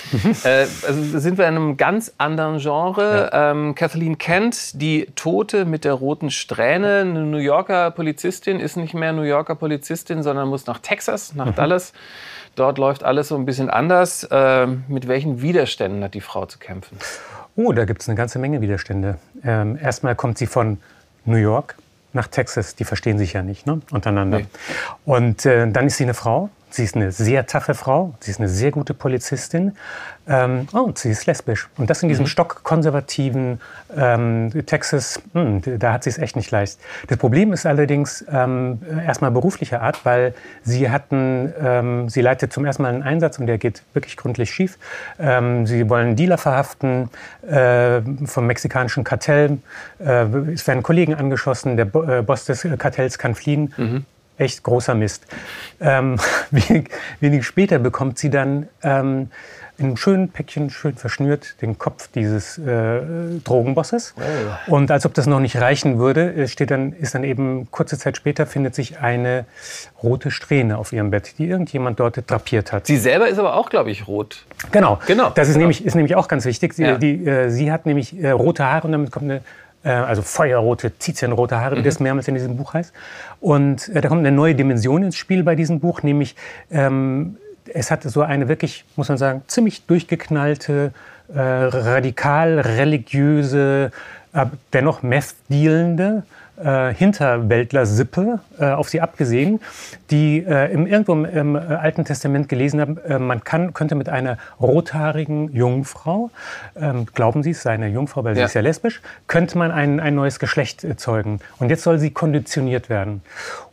Äh, 0.44 0.66
also 0.86 1.18
sind 1.18 1.38
wir 1.38 1.46
in 1.46 1.56
einem 1.56 1.76
ganz 1.76 2.12
anderen 2.18 2.58
Genre. 2.58 3.30
Ja. 3.32 3.50
Ähm, 3.50 3.74
Kathleen 3.74 4.18
Kent, 4.18 4.80
die 4.80 5.06
Tote 5.14 5.64
mit 5.64 5.84
der 5.84 5.94
roten 5.94 6.30
Strähne, 6.30 7.00
eine 7.00 7.24
New 7.24 7.38
Yorker 7.38 7.90
Polizistin, 7.92 8.60
ist 8.60 8.76
nicht 8.76 8.94
mehr 8.94 9.12
New 9.12 9.22
Yorker 9.22 9.54
Polizistin, 9.54 10.22
sondern 10.22 10.48
muss 10.48 10.66
nach 10.66 10.80
Texas, 10.80 11.34
nach 11.34 11.46
mhm. 11.46 11.54
Dallas. 11.54 11.92
Dort 12.56 12.78
läuft 12.78 13.04
alles 13.04 13.28
so 13.28 13.36
ein 13.36 13.46
bisschen 13.46 13.70
anders. 13.70 14.24
Äh, 14.24 14.66
mit 14.88 15.08
welchen 15.08 15.40
Widerständen 15.40 16.04
hat 16.04 16.14
die 16.14 16.20
Frau 16.20 16.46
zu 16.46 16.58
kämpfen? 16.58 16.98
Oh, 17.56 17.72
da 17.72 17.84
gibt 17.84 18.02
es 18.02 18.08
eine 18.08 18.16
ganze 18.16 18.38
Menge 18.38 18.60
Widerstände. 18.60 19.18
Ähm, 19.44 19.78
erstmal 19.80 20.14
kommt 20.14 20.38
sie 20.38 20.46
von 20.46 20.78
New 21.24 21.36
York 21.36 21.76
nach 22.14 22.28
Texas. 22.28 22.74
Die 22.74 22.84
verstehen 22.84 23.18
sich 23.18 23.32
ja 23.32 23.42
nicht 23.42 23.66
ne? 23.66 23.80
untereinander. 23.90 24.40
Nee. 24.40 24.46
Und 25.04 25.46
äh, 25.46 25.70
dann 25.70 25.86
ist 25.86 25.96
sie 25.96 26.04
eine 26.04 26.14
Frau, 26.14 26.50
Sie 26.74 26.82
ist 26.82 26.96
eine 26.96 27.12
sehr 27.12 27.46
taffe 27.46 27.74
Frau, 27.74 28.14
sie 28.18 28.32
ist 28.32 28.40
eine 28.40 28.48
sehr 28.48 28.72
gute 28.72 28.94
Polizistin 28.94 29.76
ähm, 30.26 30.66
oh, 30.72 30.78
und 30.78 30.98
sie 30.98 31.10
ist 31.10 31.24
lesbisch. 31.24 31.68
Und 31.76 31.88
das 31.88 32.02
in 32.02 32.08
diesem 32.08 32.24
mhm. 32.24 32.30
stockkonservativen 32.30 33.60
ähm, 33.96 34.50
Texas, 34.66 35.22
mh, 35.34 35.40
hm, 35.40 35.78
da 35.78 35.92
hat 35.92 36.02
sie 36.02 36.10
es 36.10 36.18
echt 36.18 36.34
nicht 36.34 36.50
leicht. 36.50 36.80
Das 37.06 37.16
Problem 37.16 37.52
ist 37.52 37.64
allerdings 37.64 38.24
ähm, 38.28 38.80
erstmal 39.06 39.30
beruflicher 39.30 39.82
Art, 39.82 40.04
weil 40.04 40.34
sie 40.64 40.90
hatten, 40.90 41.54
ähm, 41.62 42.08
sie 42.08 42.22
leitet 42.22 42.52
zum 42.52 42.64
ersten 42.64 42.82
Mal 42.82 42.88
einen 42.88 43.04
Einsatz 43.04 43.38
und 43.38 43.46
der 43.46 43.58
geht 43.58 43.84
wirklich 43.92 44.16
gründlich 44.16 44.50
schief. 44.50 44.76
Ähm, 45.20 45.68
sie 45.68 45.88
wollen 45.88 46.16
Dealer 46.16 46.38
verhaften 46.38 47.08
äh, 47.48 48.00
vom 48.24 48.48
mexikanischen 48.48 49.04
Kartell. 49.04 49.58
Äh, 50.00 50.24
es 50.52 50.66
werden 50.66 50.82
Kollegen 50.82 51.14
angeschossen, 51.14 51.76
der 51.76 51.84
Bo 51.84 52.02
äh, 52.02 52.22
Boss 52.22 52.46
des 52.46 52.66
Kartells 52.78 53.16
kann 53.16 53.36
fliehen. 53.36 53.72
Mhm 53.76 54.06
echt 54.38 54.62
großer 54.62 54.94
Mist. 54.94 55.26
Ähm, 55.80 56.18
wenig, 56.50 56.90
wenig, 57.20 57.46
später 57.46 57.78
bekommt 57.78 58.18
sie 58.18 58.30
dann 58.30 58.68
ähm, 58.82 59.30
in 59.76 59.86
einem 59.86 59.96
schönen 59.96 60.28
Päckchen, 60.28 60.70
schön 60.70 60.94
verschnürt, 60.94 61.60
den 61.60 61.78
Kopf 61.78 62.08
dieses 62.14 62.58
äh, 62.58 63.00
Drogenbosses. 63.42 64.14
Oh. 64.68 64.74
Und 64.74 64.92
als 64.92 65.04
ob 65.04 65.14
das 65.14 65.26
noch 65.26 65.40
nicht 65.40 65.56
reichen 65.56 65.98
würde, 65.98 66.46
steht 66.46 66.70
dann, 66.70 66.92
ist 66.92 67.14
dann 67.16 67.24
eben 67.24 67.68
kurze 67.72 67.98
Zeit 67.98 68.16
später 68.16 68.46
findet 68.46 68.76
sich 68.76 69.00
eine 69.00 69.46
rote 70.00 70.30
Strähne 70.30 70.78
auf 70.78 70.92
ihrem 70.92 71.10
Bett, 71.10 71.34
die 71.38 71.46
irgendjemand 71.46 71.98
dort 71.98 72.30
drapiert 72.30 72.72
hat. 72.72 72.86
Sie 72.86 72.96
selber 72.96 73.28
ist 73.28 73.38
aber 73.38 73.56
auch, 73.56 73.68
glaube 73.68 73.90
ich, 73.90 74.06
rot. 74.06 74.46
Genau, 74.70 75.00
genau. 75.06 75.30
Das 75.30 75.48
ist, 75.48 75.54
genau. 75.54 75.64
Nämlich, 75.64 75.84
ist 75.84 75.94
nämlich 75.96 76.14
auch 76.14 76.28
ganz 76.28 76.44
wichtig. 76.44 76.74
Sie, 76.74 76.84
ja. 76.84 76.96
die, 76.96 77.26
äh, 77.26 77.50
sie 77.50 77.72
hat 77.72 77.84
nämlich 77.84 78.16
äh, 78.22 78.30
rote 78.30 78.64
Haare 78.64 78.86
und 78.86 78.92
damit 78.92 79.10
kommt 79.10 79.24
eine 79.24 79.40
äh, 79.84 79.90
also 79.90 80.22
feuerrote, 80.22 80.90
tizienrote 80.92 81.60
Haare, 81.60 81.76
wie 81.76 81.80
mhm. 81.80 81.84
das 81.84 82.00
mehrmals 82.00 82.26
in 82.28 82.34
diesem 82.34 82.56
Buch 82.56 82.74
heißt. 82.74 82.92
Und 83.40 83.88
äh, 83.90 84.00
da 84.00 84.08
kommt 84.08 84.20
eine 84.20 84.34
neue 84.34 84.54
Dimension 84.54 85.02
ins 85.02 85.16
Spiel 85.16 85.44
bei 85.44 85.54
diesem 85.54 85.80
Buch, 85.80 86.02
nämlich 86.02 86.34
ähm, 86.70 87.36
es 87.72 87.90
hat 87.90 88.02
so 88.02 88.22
eine 88.22 88.48
wirklich, 88.48 88.84
muss 88.96 89.08
man 89.08 89.18
sagen, 89.18 89.42
ziemlich 89.46 89.86
durchgeknallte, 89.86 90.92
äh, 91.34 91.40
radikal 91.40 92.60
religiöse, 92.60 93.90
äh, 94.32 94.46
dennoch 94.72 95.02
meth-dealende 95.02 96.24
äh, 96.62 96.94
Hinterwäldler-Sippe 96.94 98.40
äh, 98.58 98.66
auf 98.66 98.88
sie 98.88 99.00
abgesehen, 99.00 99.60
die 100.10 100.44
äh, 100.46 100.72
im, 100.72 100.86
irgendwo 100.86 101.12
im, 101.12 101.24
im, 101.24 101.56
Alten 101.56 102.04
Testament 102.04 102.48
gelesen 102.48 102.80
haben, 102.80 102.98
äh, 102.98 103.18
man 103.18 103.44
kann, 103.44 103.72
könnte 103.74 103.94
mit 103.94 104.08
einer 104.08 104.38
rothaarigen 104.60 105.52
Jungfrau, 105.52 106.30
ähm, 106.76 107.06
glauben 107.14 107.42
Sie, 107.42 107.50
es 107.50 107.62
sei 107.62 107.72
eine 107.72 107.88
Jungfrau, 107.88 108.24
weil 108.24 108.34
sie 108.34 108.42
ist 108.42 108.54
ja 108.54 108.60
lesbisch, 108.60 109.02
könnte 109.26 109.58
man 109.58 109.70
ein, 109.70 110.00
ein 110.00 110.14
neues 110.14 110.38
Geschlecht 110.38 110.86
zeugen. 110.96 111.40
Und 111.58 111.70
jetzt 111.70 111.82
soll 111.82 111.98
sie 111.98 112.10
konditioniert 112.10 112.88
werden. 112.88 113.22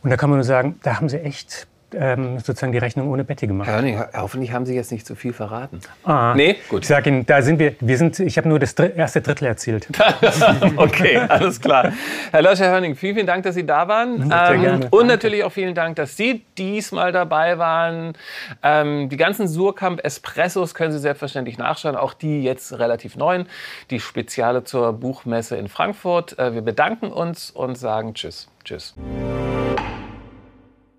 Und 0.02 0.10
da 0.10 0.16
kann 0.16 0.30
man 0.30 0.38
nur 0.38 0.44
sagen, 0.44 0.78
da 0.82 0.96
haben 0.96 1.08
sie 1.08 1.18
echt 1.18 1.66
ähm, 1.94 2.38
sozusagen 2.38 2.72
die 2.72 2.78
Rechnung 2.78 3.08
ohne 3.10 3.24
Betty 3.24 3.46
gemacht. 3.46 3.68
Herr 3.68 3.76
Hörning, 3.76 4.02
hoffentlich 4.14 4.52
haben 4.52 4.66
Sie 4.66 4.74
jetzt 4.74 4.92
nicht 4.92 5.06
zu 5.06 5.14
viel 5.14 5.32
verraten. 5.32 5.80
Ah, 6.04 6.34
nee, 6.34 6.56
gut. 6.68 6.82
Ich 6.82 6.88
sage 6.88 7.10
Ihnen, 7.10 7.26
da 7.26 7.42
sind 7.42 7.58
wir, 7.58 7.74
wir 7.80 7.98
sind, 7.98 8.18
ich 8.20 8.36
habe 8.38 8.48
nur 8.48 8.58
das 8.58 8.74
erste 8.74 9.20
Drittel 9.20 9.46
erzählt. 9.46 9.88
okay, 10.76 11.16
alles 11.16 11.60
klar. 11.60 11.92
Herr 12.30 12.42
Losch, 12.42 12.60
Herr 12.60 12.70
Hörning, 12.70 12.94
vielen, 12.96 13.14
vielen 13.14 13.26
Dank, 13.26 13.44
dass 13.44 13.54
Sie 13.54 13.66
da 13.66 13.88
waren. 13.88 14.28
Sehr 14.28 14.50
ähm, 14.50 14.60
gerne. 14.60 14.88
Und 14.90 15.06
natürlich 15.06 15.44
auch 15.44 15.52
vielen 15.52 15.74
Dank, 15.74 15.96
dass 15.96 16.16
Sie 16.16 16.44
diesmal 16.58 17.12
dabei 17.12 17.58
waren. 17.58 18.14
Ähm, 18.62 19.08
die 19.08 19.16
ganzen 19.16 19.48
Surkamp 19.48 20.04
Espressos 20.04 20.74
können 20.74 20.92
Sie 20.92 20.98
selbstverständlich 20.98 21.58
nachschauen, 21.58 21.96
auch 21.96 22.14
die 22.14 22.42
jetzt 22.42 22.78
relativ 22.78 23.16
neuen, 23.16 23.46
die 23.90 24.00
Speziale 24.00 24.64
zur 24.64 24.92
Buchmesse 24.92 25.56
in 25.56 25.68
Frankfurt. 25.68 26.38
Äh, 26.38 26.54
wir 26.54 26.62
bedanken 26.62 27.06
uns 27.06 27.50
und 27.50 27.76
sagen 27.76 28.14
Tschüss. 28.14 28.48
Tschüss. 28.64 28.94